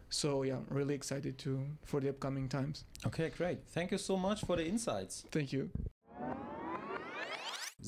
So 0.09 0.43
yeah, 0.43 0.55
I'm 0.55 0.75
really 0.75 0.95
excited 0.95 1.37
to 1.39 1.59
for 1.83 1.99
the 1.99 2.09
upcoming 2.09 2.49
times. 2.49 2.85
Okay, 3.05 3.31
great. 3.37 3.59
Thank 3.67 3.91
you 3.91 3.99
so 3.99 4.17
much 4.17 4.41
for 4.41 4.55
the 4.55 4.65
insights. 4.65 5.25
Thank 5.31 5.53
you. 5.53 5.69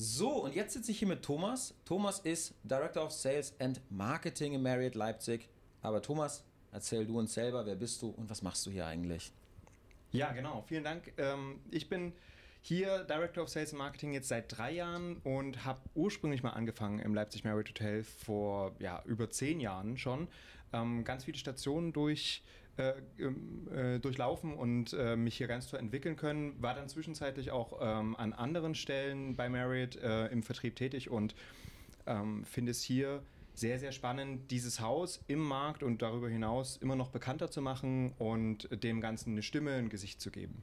So, 0.00 0.44
und 0.44 0.54
jetzt 0.54 0.74
sitze 0.74 0.92
ich 0.92 1.00
hier 1.00 1.08
mit 1.08 1.22
Thomas. 1.22 1.74
Thomas 1.84 2.20
ist 2.20 2.54
Director 2.62 3.04
of 3.04 3.10
Sales 3.10 3.52
and 3.58 3.80
Marketing 3.90 4.52
im 4.52 4.62
Marriott 4.62 4.94
Leipzig. 4.94 5.48
Aber 5.82 6.00
Thomas, 6.00 6.44
erzähl 6.72 7.06
du 7.06 7.18
uns 7.18 7.34
selber, 7.34 7.66
wer 7.66 7.76
bist 7.76 8.02
du 8.02 8.10
und 8.10 8.28
was 8.30 8.42
machst 8.42 8.64
du 8.66 8.70
hier 8.70 8.86
eigentlich? 8.86 9.32
Ja, 10.12 10.32
genau. 10.32 10.64
Vielen 10.66 10.84
Dank. 10.84 11.12
Ähm, 11.18 11.60
ich 11.70 11.88
bin 11.88 12.12
hier 12.62 13.04
Director 13.04 13.44
of 13.44 13.48
Sales 13.48 13.72
and 13.72 13.78
Marketing 13.78 14.12
jetzt 14.12 14.28
seit 14.28 14.56
drei 14.56 14.72
Jahren 14.72 15.16
und 15.24 15.64
habe 15.64 15.80
ursprünglich 15.94 16.42
mal 16.42 16.50
angefangen 16.50 16.98
im 16.98 17.14
Leipzig 17.14 17.44
Marriott 17.44 17.68
Hotel 17.68 18.02
vor 18.04 18.74
ja, 18.78 19.02
über 19.06 19.30
zehn 19.30 19.60
Jahren 19.60 19.98
schon. 19.98 20.28
Ähm, 20.72 21.04
ganz 21.04 21.24
viele 21.24 21.38
Stationen 21.38 21.92
durch, 21.92 22.42
äh, 22.76 22.92
ähm, 23.18 23.68
äh, 23.74 23.98
durchlaufen 23.98 24.54
und 24.54 24.92
äh, 24.92 25.16
mich 25.16 25.36
hier 25.36 25.46
ganz 25.46 25.68
toll 25.68 25.80
entwickeln 25.80 26.16
können. 26.16 26.60
War 26.60 26.74
dann 26.74 26.88
zwischenzeitlich 26.88 27.50
auch 27.50 27.78
ähm, 27.80 28.16
an 28.16 28.32
anderen 28.32 28.74
Stellen 28.74 29.36
bei 29.36 29.48
Marriott 29.48 29.96
äh, 29.96 30.26
im 30.26 30.42
Vertrieb 30.42 30.76
tätig 30.76 31.10
und 31.10 31.34
ähm, 32.06 32.44
finde 32.44 32.72
es 32.72 32.82
hier 32.82 33.22
sehr, 33.58 33.78
sehr 33.78 33.92
spannend, 33.92 34.50
dieses 34.50 34.80
Haus 34.80 35.20
im 35.26 35.40
Markt 35.40 35.82
und 35.82 36.00
darüber 36.02 36.28
hinaus 36.28 36.76
immer 36.76 36.96
noch 36.96 37.08
bekannter 37.10 37.50
zu 37.50 37.60
machen 37.60 38.12
und 38.18 38.68
dem 38.84 39.00
Ganzen 39.00 39.32
eine 39.32 39.42
Stimme, 39.42 39.72
ein 39.74 39.88
Gesicht 39.88 40.20
zu 40.20 40.30
geben. 40.30 40.62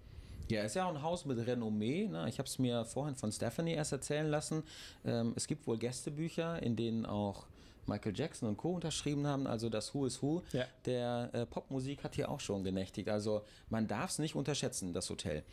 Ja, 0.50 0.64
ist 0.64 0.76
ja 0.76 0.86
auch 0.86 0.94
ein 0.96 1.02
Haus 1.02 1.26
mit 1.26 1.38
Renommee. 1.46 2.08
Ne? 2.08 2.30
Ich 2.30 2.38
habe 2.38 2.48
es 2.48 2.60
mir 2.60 2.86
vorhin 2.86 3.16
von 3.16 3.32
Stephanie 3.32 3.74
erst 3.74 3.92
erzählen 3.92 4.28
lassen. 4.28 4.64
Ähm, 5.04 5.34
es 5.36 5.48
gibt 5.48 5.66
wohl 5.68 5.78
Gästebücher, 5.78 6.62
in 6.62 6.76
denen 6.76 7.06
auch 7.06 7.48
Michael 7.88 8.16
Jackson 8.16 8.48
und 8.50 8.58
Co. 8.58 8.74
unterschrieben 8.76 9.26
haben. 9.28 9.48
Also 9.48 9.70
das 9.70 9.94
Who 9.94 10.06
is 10.06 10.22
Who 10.22 10.44
Ja. 10.54 10.66
der 10.86 11.30
äh, 11.34 11.46
Popmusik 11.48 12.04
hat 12.04 12.16
hier 12.16 12.30
auch 12.30 12.40
schon 12.40 12.64
genächtigt. 12.64 13.10
Also 13.10 13.44
man 13.70 13.88
darf 13.88 14.12
es 14.12 14.20
nicht 14.20 14.36
unterschätzen, 14.36 14.94
das 14.94 15.10
Hotel. 15.10 15.44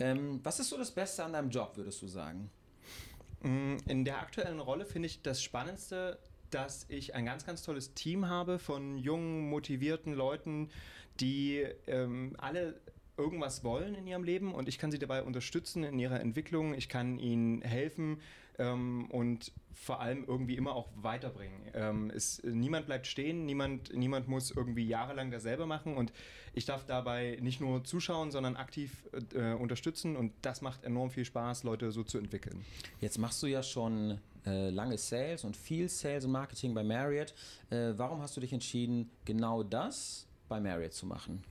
Ähm, 0.00 0.40
was 0.42 0.58
ist 0.60 0.68
so 0.68 0.76
das 0.76 0.90
Beste 0.90 1.24
an 1.24 1.32
deinem 1.32 1.50
Job, 1.50 1.76
würdest 1.76 2.02
du 2.02 2.08
sagen? 2.08 2.50
Mm, 3.42 3.76
In 3.88 4.04
der 4.04 4.18
aktuellen 4.18 4.60
Rolle 4.60 4.84
finde 4.84 5.06
ich 5.06 5.22
das 5.22 5.42
Spannendste, 5.42 6.18
dass 6.50 6.86
ich 6.88 7.14
ein 7.14 7.24
ganz, 7.24 7.46
ganz 7.46 7.62
tolles 7.62 7.94
Team 7.94 8.28
habe 8.28 8.58
von 8.58 8.98
jungen, 8.98 9.48
motivierten 9.48 10.14
Leuten, 10.14 10.70
die 11.20 11.66
ähm, 11.86 12.34
alle 12.38 12.80
irgendwas 13.16 13.64
wollen 13.64 13.94
in 13.94 14.06
ihrem 14.06 14.24
Leben 14.24 14.54
und 14.54 14.68
ich 14.68 14.78
kann 14.78 14.90
sie 14.90 14.98
dabei 14.98 15.22
unterstützen 15.22 15.84
in 15.84 15.98
ihrer 15.98 16.20
Entwicklung. 16.20 16.74
Ich 16.74 16.88
kann 16.88 17.18
ihnen 17.18 17.60
helfen 17.62 18.20
ähm, 18.60 19.06
und 19.10 19.52
vor 19.72 20.00
allem 20.00 20.24
irgendwie 20.26 20.56
immer 20.56 20.74
auch 20.74 20.88
weiterbringen. 20.96 21.62
Ähm, 21.72 22.12
es, 22.14 22.42
niemand 22.44 22.86
bleibt 22.86 23.06
stehen, 23.06 23.46
niemand, 23.46 23.94
niemand 23.94 24.28
muss 24.28 24.50
irgendwie 24.50 24.86
jahrelang 24.86 25.30
das 25.30 25.42
selber 25.42 25.66
machen 25.66 25.96
und 25.96 26.12
ich 26.52 26.66
darf 26.66 26.84
dabei 26.84 27.38
nicht 27.40 27.60
nur 27.60 27.82
zuschauen, 27.84 28.30
sondern 28.30 28.56
aktiv 28.56 29.08
äh, 29.34 29.54
unterstützen 29.54 30.16
und 30.16 30.32
das 30.42 30.60
macht 30.60 30.84
enorm 30.84 31.10
viel 31.10 31.24
Spaß, 31.24 31.64
Leute 31.64 31.92
so 31.92 32.04
zu 32.04 32.18
entwickeln. 32.18 32.64
Jetzt 33.00 33.18
machst 33.18 33.42
du 33.42 33.46
ja 33.46 33.62
schon 33.62 34.18
äh, 34.44 34.68
lange 34.70 34.98
Sales 34.98 35.44
und 35.44 35.56
viel 35.56 35.88
Sales 35.88 36.26
und 36.26 36.32
Marketing 36.32 36.74
bei 36.74 36.82
Marriott. 36.82 37.32
Äh, 37.70 37.94
warum 37.96 38.20
hast 38.20 38.36
du 38.36 38.40
dich 38.40 38.52
entschieden, 38.52 39.10
genau 39.24 39.62
das 39.62 40.26
bei 40.48 40.60
Marriott 40.60 40.92
zu 40.92 41.06
machen? 41.06 41.42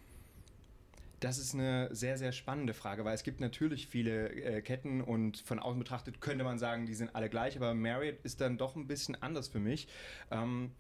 Das 1.20 1.38
ist 1.38 1.54
eine 1.54 1.94
sehr, 1.94 2.18
sehr 2.18 2.32
spannende 2.32 2.74
Frage, 2.74 3.04
weil 3.04 3.14
es 3.14 3.24
gibt 3.24 3.42
natürlich 3.42 3.88
viele 3.88 4.30
äh, 4.30 4.62
Ketten 4.62 5.02
und 5.02 5.40
von 5.40 5.60
außen 5.60 5.80
betrachtet 5.80 6.22
könnte 6.22 6.44
man 6.44 6.60
sagen, 6.60 6.86
die 6.86 6.94
sind 6.94 7.14
alle 7.16 7.30
gleich, 7.30 7.58
aber 7.58 7.74
Marriott 7.74 8.20
ist 8.24 8.40
dann 8.42 8.58
doch 8.58 8.76
ein 8.76 8.88
bisschen 8.88 9.22
anders 9.22 9.48
für 9.48 9.60
mich. 9.60 9.88
Ähm, 10.32 10.72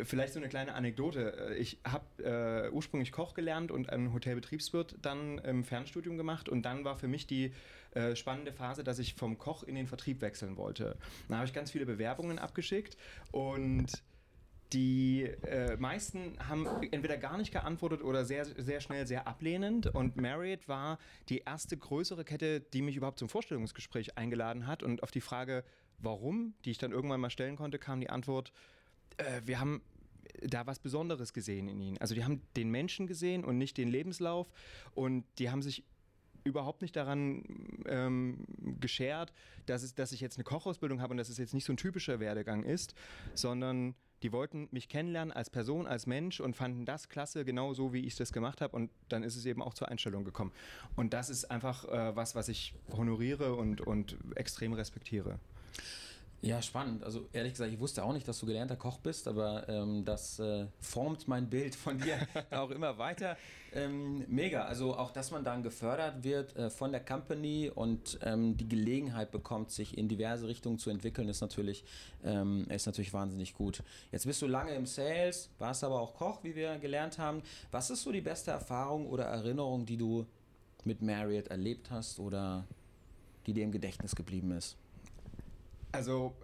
Vielleicht 0.00 0.32
so 0.32 0.40
eine 0.40 0.48
kleine 0.48 0.74
Anekdote. 0.74 1.54
Ich 1.58 1.78
habe 1.84 2.24
äh, 2.24 2.70
ursprünglich 2.70 3.12
Koch 3.12 3.34
gelernt 3.34 3.70
und 3.70 3.90
einen 3.90 4.12
Hotelbetriebswirt 4.12 4.96
dann 5.02 5.38
im 5.38 5.64
Fernstudium 5.64 6.16
gemacht 6.16 6.48
und 6.48 6.62
dann 6.62 6.84
war 6.84 6.96
für 6.96 7.08
mich 7.08 7.26
die 7.26 7.52
äh, 7.92 8.16
spannende 8.16 8.52
Phase, 8.52 8.84
dass 8.84 8.98
ich 8.98 9.14
vom 9.14 9.36
Koch 9.36 9.62
in 9.62 9.74
den 9.74 9.86
Vertrieb 9.86 10.22
wechseln 10.22 10.56
wollte. 10.56 10.96
Dann 11.28 11.36
habe 11.36 11.46
ich 11.46 11.52
ganz 11.52 11.70
viele 11.70 11.84
Bewerbungen 11.84 12.38
abgeschickt 12.38 12.96
und 13.32 14.02
die 14.72 15.24
äh, 15.24 15.76
meisten 15.76 16.36
haben 16.48 16.66
entweder 16.90 17.16
gar 17.18 17.36
nicht 17.36 17.52
geantwortet 17.52 18.02
oder 18.02 18.24
sehr, 18.24 18.44
sehr 18.44 18.80
schnell 18.80 19.06
sehr 19.06 19.26
ablehnend. 19.26 19.86
Und 19.86 20.16
Marriott 20.16 20.68
war 20.68 20.98
die 21.28 21.38
erste 21.38 21.76
größere 21.76 22.24
Kette, 22.24 22.60
die 22.60 22.82
mich 22.82 22.96
überhaupt 22.96 23.18
zum 23.18 23.28
Vorstellungsgespräch 23.28 24.16
eingeladen 24.16 24.66
hat. 24.66 24.82
Und 24.82 25.02
auf 25.02 25.10
die 25.10 25.20
Frage, 25.20 25.64
warum, 25.98 26.54
die 26.64 26.70
ich 26.70 26.78
dann 26.78 26.92
irgendwann 26.92 27.20
mal 27.20 27.30
stellen 27.30 27.56
konnte, 27.56 27.78
kam 27.78 28.00
die 28.00 28.10
Antwort, 28.10 28.52
äh, 29.18 29.42
wir 29.44 29.60
haben 29.60 29.82
da 30.40 30.66
was 30.66 30.78
Besonderes 30.78 31.32
gesehen 31.32 31.68
in 31.68 31.80
ihnen. 31.80 31.98
Also 31.98 32.14
die 32.14 32.24
haben 32.24 32.40
den 32.56 32.70
Menschen 32.70 33.06
gesehen 33.06 33.44
und 33.44 33.58
nicht 33.58 33.76
den 33.76 33.88
Lebenslauf. 33.88 34.50
Und 34.94 35.24
die 35.38 35.50
haben 35.50 35.62
sich 35.62 35.84
überhaupt 36.44 36.82
nicht 36.82 36.96
daran 36.96 37.44
ähm, 37.86 38.46
geschert, 38.80 39.32
dass, 39.66 39.82
es, 39.82 39.94
dass 39.94 40.12
ich 40.12 40.20
jetzt 40.20 40.36
eine 40.36 40.44
Kochausbildung 40.44 41.00
habe 41.00 41.12
und 41.12 41.18
dass 41.18 41.28
es 41.28 41.38
jetzt 41.38 41.54
nicht 41.54 41.64
so 41.64 41.72
ein 41.72 41.76
typischer 41.76 42.18
Werdegang 42.20 42.64
ist, 42.64 42.94
sondern 43.34 43.94
die 44.22 44.32
wollten 44.32 44.68
mich 44.70 44.88
kennenlernen 44.88 45.32
als 45.32 45.50
Person, 45.50 45.86
als 45.86 46.06
Mensch 46.06 46.40
und 46.40 46.54
fanden 46.54 46.84
das 46.84 47.08
klasse, 47.08 47.44
genau 47.44 47.74
so, 47.74 47.92
wie 47.92 48.06
ich 48.06 48.16
das 48.16 48.32
gemacht 48.32 48.60
habe. 48.60 48.74
Und 48.76 48.90
dann 49.08 49.22
ist 49.22 49.36
es 49.36 49.46
eben 49.46 49.62
auch 49.62 49.74
zur 49.74 49.88
Einstellung 49.88 50.24
gekommen. 50.24 50.52
Und 50.96 51.12
das 51.12 51.30
ist 51.30 51.50
einfach 51.50 51.84
äh, 51.88 52.14
was, 52.16 52.34
was 52.34 52.48
ich 52.48 52.74
honoriere 52.96 53.54
und, 53.54 53.80
und 53.80 54.16
extrem 54.36 54.72
respektiere. 54.72 55.38
Ja, 56.40 56.60
spannend. 56.60 57.04
Also 57.04 57.28
ehrlich 57.32 57.52
gesagt, 57.52 57.72
ich 57.72 57.78
wusste 57.78 58.02
auch 58.02 58.12
nicht, 58.12 58.26
dass 58.26 58.40
du 58.40 58.46
gelernter 58.46 58.76
Koch 58.76 58.98
bist, 58.98 59.28
aber 59.28 59.68
ähm, 59.68 60.04
das 60.04 60.40
äh, 60.40 60.66
formt 60.80 61.28
mein 61.28 61.48
Bild 61.48 61.76
von 61.76 61.98
dir 61.98 62.18
auch 62.50 62.70
immer 62.70 62.98
weiter. 62.98 63.36
Ähm, 63.74 64.24
mega. 64.28 64.64
Also 64.64 64.96
auch, 64.96 65.10
dass 65.10 65.30
man 65.30 65.44
dann 65.44 65.62
gefördert 65.62 66.22
wird 66.24 66.54
äh, 66.56 66.68
von 66.68 66.92
der 66.92 67.02
Company 67.04 67.70
und 67.74 68.18
ähm, 68.22 68.56
die 68.56 68.68
Gelegenheit 68.68 69.30
bekommt, 69.30 69.70
sich 69.70 69.96
in 69.96 70.08
diverse 70.08 70.46
Richtungen 70.46 70.78
zu 70.78 70.90
entwickeln, 70.90 71.28
ist 71.28 71.40
natürlich, 71.40 71.84
ähm, 72.22 72.66
ist 72.68 72.86
natürlich 72.86 73.14
wahnsinnig 73.14 73.54
gut. 73.54 73.82
Jetzt 74.10 74.26
bist 74.26 74.42
du 74.42 74.46
lange 74.46 74.74
im 74.74 74.84
Sales, 74.84 75.48
warst 75.58 75.84
aber 75.84 76.00
auch 76.00 76.14
Koch, 76.14 76.44
wie 76.44 76.54
wir 76.54 76.78
gelernt 76.78 77.18
haben. 77.18 77.42
Was 77.70 77.88
ist 77.88 78.02
so 78.02 78.12
die 78.12 78.20
beste 78.20 78.50
Erfahrung 78.50 79.06
oder 79.06 79.24
Erinnerung, 79.24 79.86
die 79.86 79.96
du 79.96 80.26
mit 80.84 81.00
Marriott 81.00 81.48
erlebt 81.48 81.90
hast 81.90 82.18
oder 82.18 82.66
die 83.46 83.54
dir 83.54 83.64
im 83.64 83.72
Gedächtnis 83.72 84.14
geblieben 84.14 84.52
ist? 84.52 84.76
Also, 85.92 86.34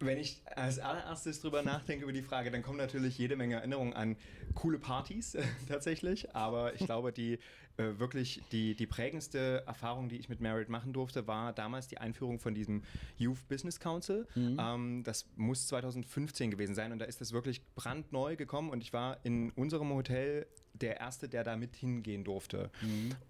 wenn 0.00 0.18
ich 0.18 0.42
als 0.54 0.78
allererstes 0.78 1.40
drüber 1.40 1.62
nachdenke 1.62 2.04
über 2.04 2.12
die 2.12 2.22
Frage, 2.22 2.50
dann 2.50 2.62
kommen 2.62 2.78
natürlich 2.78 3.18
jede 3.18 3.36
Menge 3.36 3.56
Erinnerungen 3.56 3.92
an 3.94 4.16
coole 4.54 4.78
Partys 4.78 5.34
äh, 5.34 5.42
tatsächlich. 5.68 6.34
Aber 6.34 6.74
ich 6.74 6.84
glaube, 6.86 7.12
die 7.12 7.38
äh, 7.78 7.98
wirklich 7.98 8.42
die, 8.52 8.74
die 8.74 8.86
prägendste 8.86 9.64
Erfahrung, 9.66 10.08
die 10.08 10.16
ich 10.16 10.28
mit 10.28 10.40
Marriott 10.40 10.68
machen 10.68 10.92
durfte, 10.92 11.26
war 11.26 11.52
damals 11.52 11.88
die 11.88 11.98
Einführung 11.98 12.38
von 12.38 12.54
diesem 12.54 12.82
Youth 13.16 13.46
Business 13.48 13.80
Council. 13.80 14.26
Ähm, 14.58 15.02
das 15.04 15.26
muss 15.36 15.66
2015 15.68 16.50
gewesen 16.50 16.74
sein 16.74 16.92
und 16.92 16.98
da 16.98 17.04
ist 17.04 17.20
das 17.20 17.32
wirklich 17.32 17.64
brandneu 17.74 18.36
gekommen 18.36 18.70
und 18.70 18.82
ich 18.82 18.92
war 18.92 19.18
in 19.24 19.50
unserem 19.52 19.92
Hotel 19.92 20.46
der 20.74 21.00
Erste, 21.00 21.28
der 21.28 21.44
da 21.44 21.56
mit 21.56 21.76
hingehen 21.76 22.24
durfte. 22.24 22.70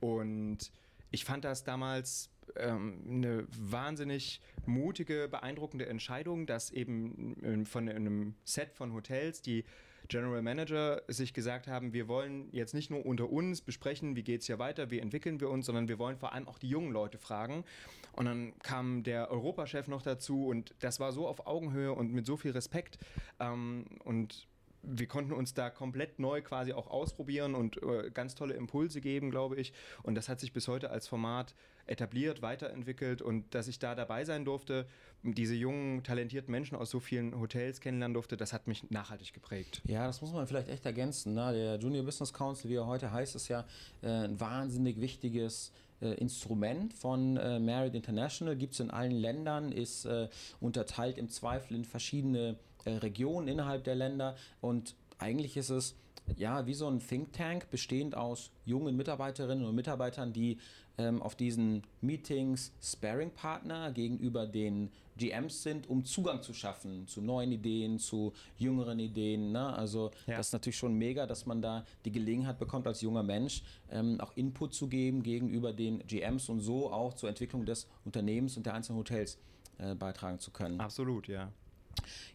Und 0.00 0.70
ich 1.10 1.24
fand 1.24 1.44
das 1.44 1.64
damals 1.64 2.30
ähm, 2.56 3.02
eine 3.08 3.46
wahnsinnig 3.50 4.40
mutige, 4.66 5.28
beeindruckende 5.28 5.86
Entscheidung, 5.86 6.46
dass 6.46 6.70
eben 6.70 7.64
von 7.64 7.88
einem 7.88 8.34
Set 8.44 8.72
von 8.74 8.92
Hotels 8.92 9.42
die 9.42 9.64
General 10.08 10.40
Manager 10.42 11.02
sich 11.06 11.34
gesagt 11.34 11.66
haben, 11.66 11.92
wir 11.92 12.08
wollen 12.08 12.48
jetzt 12.50 12.74
nicht 12.74 12.90
nur 12.90 13.04
unter 13.04 13.30
uns 13.30 13.60
besprechen, 13.60 14.16
wie 14.16 14.22
geht 14.22 14.40
es 14.40 14.46
hier 14.46 14.58
weiter, 14.58 14.90
wie 14.90 14.98
entwickeln 14.98 15.40
wir 15.40 15.50
uns, 15.50 15.66
sondern 15.66 15.86
wir 15.86 15.98
wollen 15.98 16.16
vor 16.16 16.32
allem 16.32 16.48
auch 16.48 16.58
die 16.58 16.68
jungen 16.68 16.92
Leute 16.92 17.18
fragen. 17.18 17.64
Und 18.12 18.24
dann 18.24 18.58
kam 18.60 19.02
der 19.02 19.30
Europachef 19.30 19.86
noch 19.86 20.02
dazu 20.02 20.46
und 20.48 20.74
das 20.80 20.98
war 20.98 21.12
so 21.12 21.28
auf 21.28 21.46
Augenhöhe 21.46 21.92
und 21.92 22.12
mit 22.12 22.26
so 22.26 22.36
viel 22.36 22.52
Respekt. 22.52 22.98
Ähm, 23.38 23.84
und 24.04 24.48
wir 24.88 25.06
konnten 25.06 25.32
uns 25.32 25.54
da 25.54 25.70
komplett 25.70 26.18
neu 26.18 26.42
quasi 26.42 26.72
auch 26.72 26.88
ausprobieren 26.88 27.54
und 27.54 27.82
äh, 27.82 28.10
ganz 28.12 28.34
tolle 28.34 28.54
Impulse 28.54 29.00
geben, 29.00 29.30
glaube 29.30 29.56
ich. 29.56 29.72
Und 30.02 30.14
das 30.14 30.28
hat 30.28 30.40
sich 30.40 30.52
bis 30.52 30.68
heute 30.68 30.90
als 30.90 31.06
Format 31.06 31.54
etabliert, 31.86 32.42
weiterentwickelt 32.42 33.22
und 33.22 33.54
dass 33.54 33.68
ich 33.68 33.78
da 33.78 33.94
dabei 33.94 34.24
sein 34.24 34.44
durfte, 34.44 34.86
diese 35.22 35.54
jungen, 35.54 36.02
talentierten 36.04 36.52
Menschen 36.52 36.76
aus 36.76 36.90
so 36.90 37.00
vielen 37.00 37.38
Hotels 37.38 37.80
kennenlernen 37.80 38.14
durfte, 38.14 38.36
das 38.36 38.52
hat 38.52 38.66
mich 38.66 38.90
nachhaltig 38.90 39.32
geprägt. 39.32 39.82
Ja, 39.84 40.06
das 40.06 40.20
muss 40.20 40.32
man 40.32 40.46
vielleicht 40.46 40.68
echt 40.68 40.86
ergänzen. 40.86 41.34
Ne? 41.34 41.52
Der 41.52 41.76
Junior 41.76 42.04
Business 42.04 42.32
Council, 42.32 42.70
wie 42.70 42.76
er 42.76 42.86
heute 42.86 43.10
heißt, 43.10 43.34
ist 43.34 43.48
ja 43.48 43.64
äh, 44.02 44.08
ein 44.08 44.38
wahnsinnig 44.38 45.00
wichtiges 45.00 45.72
äh, 46.00 46.14
Instrument 46.14 46.94
von 46.94 47.36
äh, 47.36 47.58
Marriott 47.58 47.94
International, 47.94 48.54
gibt 48.56 48.74
es 48.74 48.80
in 48.80 48.90
allen 48.90 49.12
Ländern, 49.12 49.72
ist 49.72 50.04
äh, 50.04 50.28
unterteilt 50.60 51.18
im 51.18 51.28
Zweifel 51.28 51.74
in 51.74 51.84
verschiedene 51.84 52.56
äh, 52.88 52.96
Regionen 52.96 53.48
innerhalb 53.48 53.84
der 53.84 53.94
Länder 53.94 54.36
und 54.60 54.94
eigentlich 55.18 55.56
ist 55.56 55.70
es 55.70 55.96
ja 56.36 56.66
wie 56.66 56.74
so 56.74 56.88
ein 56.88 57.00
Think 57.00 57.32
Tank 57.32 57.70
bestehend 57.70 58.14
aus 58.14 58.50
jungen 58.64 58.96
Mitarbeiterinnen 58.96 59.64
und 59.64 59.74
Mitarbeitern, 59.74 60.32
die 60.32 60.58
ähm, 60.98 61.22
auf 61.22 61.34
diesen 61.36 61.82
Meetings 62.00 62.72
Sparing-Partner 62.82 63.92
gegenüber 63.92 64.46
den 64.46 64.90
GMs 65.16 65.62
sind, 65.62 65.88
um 65.88 66.04
Zugang 66.04 66.42
zu 66.42 66.52
schaffen 66.52 67.06
zu 67.06 67.20
neuen 67.20 67.52
Ideen, 67.52 67.98
zu 67.98 68.32
jüngeren 68.56 68.98
Ideen. 68.98 69.52
Ne? 69.52 69.72
Also 69.74 70.10
ja. 70.26 70.36
das 70.36 70.48
ist 70.48 70.52
natürlich 70.52 70.76
schon 70.76 70.94
mega, 70.94 71.26
dass 71.26 71.46
man 71.46 71.62
da 71.62 71.84
die 72.04 72.12
Gelegenheit 72.12 72.58
bekommt, 72.58 72.86
als 72.86 73.00
junger 73.00 73.22
Mensch 73.22 73.62
ähm, 73.90 74.20
auch 74.20 74.36
Input 74.36 74.74
zu 74.74 74.88
geben 74.88 75.22
gegenüber 75.22 75.72
den 75.72 76.06
GMs 76.06 76.48
und 76.48 76.60
so 76.60 76.92
auch 76.92 77.14
zur 77.14 77.28
Entwicklung 77.28 77.64
des 77.64 77.88
Unternehmens 78.04 78.56
und 78.56 78.66
der 78.66 78.74
einzelnen 78.74 78.98
Hotels 78.98 79.38
äh, 79.78 79.94
beitragen 79.94 80.38
zu 80.38 80.50
können. 80.50 80.80
Absolut, 80.80 81.28
ja. 81.28 81.52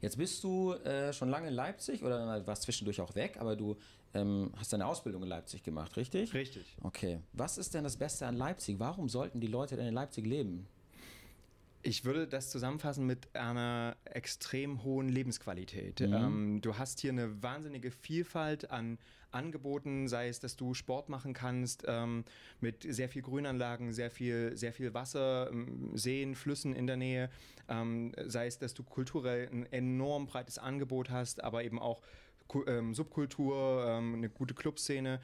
Jetzt 0.02 0.18
bist 0.18 0.44
du 0.44 0.74
äh, 0.74 1.14
schon 1.14 1.30
lange 1.30 1.48
in 1.48 1.54
Leipzig 1.54 2.04
oder 2.04 2.46
warst 2.46 2.64
zwischendurch 2.64 3.02
auch 3.02 3.16
weg, 3.16 3.38
aber 3.40 3.56
du 3.56 3.78
ähm, 4.14 4.52
hast 4.58 4.74
deine 4.74 4.86
Ausbildung 4.86 5.24
in 5.24 5.30
Leipzig 5.30 5.64
gemacht, 5.64 5.98
richtig? 5.98 6.34
Richtig. 6.34 6.66
Okay. 6.84 7.20
Was 7.34 7.58
ist 7.58 7.74
denn 7.74 7.84
das 7.84 7.98
Beste 7.98 8.28
an 8.28 8.36
Leipzig? 8.36 8.80
Warum 8.80 9.10
sollten 9.10 9.40
die 9.40 9.48
Leute 9.48 9.76
denn 9.76 9.88
in 9.88 9.94
Leipzig 9.94 10.26
leben? 10.26 10.68
Ich 11.86 12.06
würde 12.06 12.28
das 12.28 12.50
zusammenfassen 12.50 13.06
mit 13.06 13.36
einer 13.36 13.98
extrem 14.06 14.84
hohen 14.84 15.10
Lebensqualität. 15.10 16.00
Mhm. 16.00 16.14
Ähm, 16.14 16.62
du 16.62 16.78
hast 16.78 17.02
hier 17.02 17.12
eine 17.12 17.44
wahnsinnige 17.44 17.92
Vielfalt 17.92 18.72
an 18.72 18.98
Angeboten, 19.34 20.08
sei 20.08 20.28
es, 20.28 20.40
dass 20.40 20.56
du 20.56 20.74
Sport 20.74 21.10
machen 21.10 21.34
kannst, 21.34 21.84
ähm, 21.88 22.24
mit 22.62 22.86
sehr 22.88 23.10
viel 23.10 23.22
Grünanlagen, 23.22 23.94
sehr 23.94 24.12
viel, 24.12 24.56
sehr 24.56 24.74
viel 24.74 24.94
Wasser, 24.94 25.50
ähm, 25.52 25.92
Seen, 25.96 26.36
Flüssen 26.36 26.74
in 26.74 26.88
der 26.88 26.98
Nähe, 26.98 27.30
ähm, 27.68 28.14
sei 28.26 28.48
es, 28.48 28.60
dass 28.60 28.74
du 28.74 28.84
kulturell 28.84 29.50
ein 29.52 29.72
enorm 29.72 30.28
breites 30.28 30.58
Angebot 30.58 31.10
hast, 31.10 31.44
aber 31.44 31.64
eben 31.64 31.80
auch 31.80 32.02
ähm, 32.68 32.94
Subkultur, 32.94 33.86
ähm, 33.88 34.16
eine 34.16 34.30
gute 34.30 34.54
Clubszene. 34.54 35.20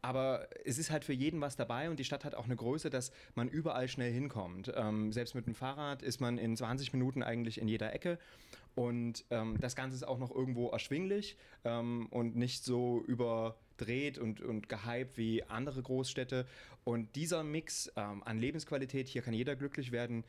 Aber 0.00 0.46
es 0.64 0.78
ist 0.78 0.92
halt 0.92 1.04
für 1.04 1.12
jeden 1.12 1.40
was 1.40 1.56
dabei 1.56 1.90
und 1.90 1.98
die 1.98 2.04
Stadt 2.04 2.24
hat 2.24 2.36
auch 2.36 2.44
eine 2.44 2.54
Größe, 2.54 2.88
dass 2.88 3.10
man 3.34 3.48
überall 3.48 3.88
schnell 3.88 4.12
hinkommt. 4.12 4.72
Selbst 5.10 5.34
mit 5.34 5.48
dem 5.48 5.56
Fahrrad 5.56 6.02
ist 6.02 6.20
man 6.20 6.38
in 6.38 6.56
20 6.56 6.92
Minuten 6.92 7.24
eigentlich 7.24 7.60
in 7.60 7.66
jeder 7.66 7.92
Ecke. 7.92 8.20
Und 8.74 9.24
ähm, 9.30 9.56
das 9.60 9.76
Ganze 9.76 9.96
ist 9.96 10.06
auch 10.06 10.18
noch 10.18 10.34
irgendwo 10.34 10.68
erschwinglich 10.68 11.36
ähm, 11.64 12.08
und 12.10 12.36
nicht 12.36 12.64
so 12.64 13.02
überdreht 13.06 14.18
und, 14.18 14.40
und 14.40 14.68
gehypt 14.68 15.16
wie 15.16 15.44
andere 15.44 15.82
Großstädte. 15.82 16.46
Und 16.84 17.16
dieser 17.16 17.44
Mix 17.44 17.88
an 17.96 18.38
Lebensqualität, 18.38 19.08
hier 19.08 19.22
kann 19.22 19.32
jeder 19.32 19.56
glücklich 19.56 19.90
werden, 19.90 20.22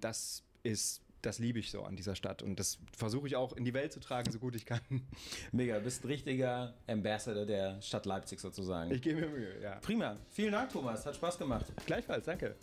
das 0.00 0.42
ist 0.62 1.04
das 1.24 1.38
liebe 1.38 1.58
ich 1.58 1.70
so 1.70 1.82
an 1.82 1.96
dieser 1.96 2.14
Stadt 2.14 2.42
und 2.42 2.58
das 2.58 2.78
versuche 2.96 3.26
ich 3.26 3.36
auch 3.36 3.54
in 3.54 3.64
die 3.64 3.74
Welt 3.74 3.92
zu 3.92 4.00
tragen, 4.00 4.30
so 4.30 4.38
gut 4.38 4.54
ich 4.54 4.66
kann. 4.66 4.80
Mega, 5.52 5.78
bist 5.78 6.04
ein 6.04 6.08
richtiger 6.08 6.74
Ambassador 6.86 7.46
der 7.46 7.80
Stadt 7.80 8.06
Leipzig 8.06 8.40
sozusagen. 8.40 8.90
Ich 8.90 9.02
gebe 9.02 9.20
mir 9.20 9.28
Mühe, 9.28 9.62
ja. 9.62 9.76
Prima. 9.76 10.16
Vielen 10.30 10.52
Dank, 10.52 10.70
Thomas. 10.70 11.06
Hat 11.06 11.16
Spaß 11.16 11.38
gemacht. 11.38 11.66
Gleichfalls, 11.86 12.26
danke. 12.26 12.56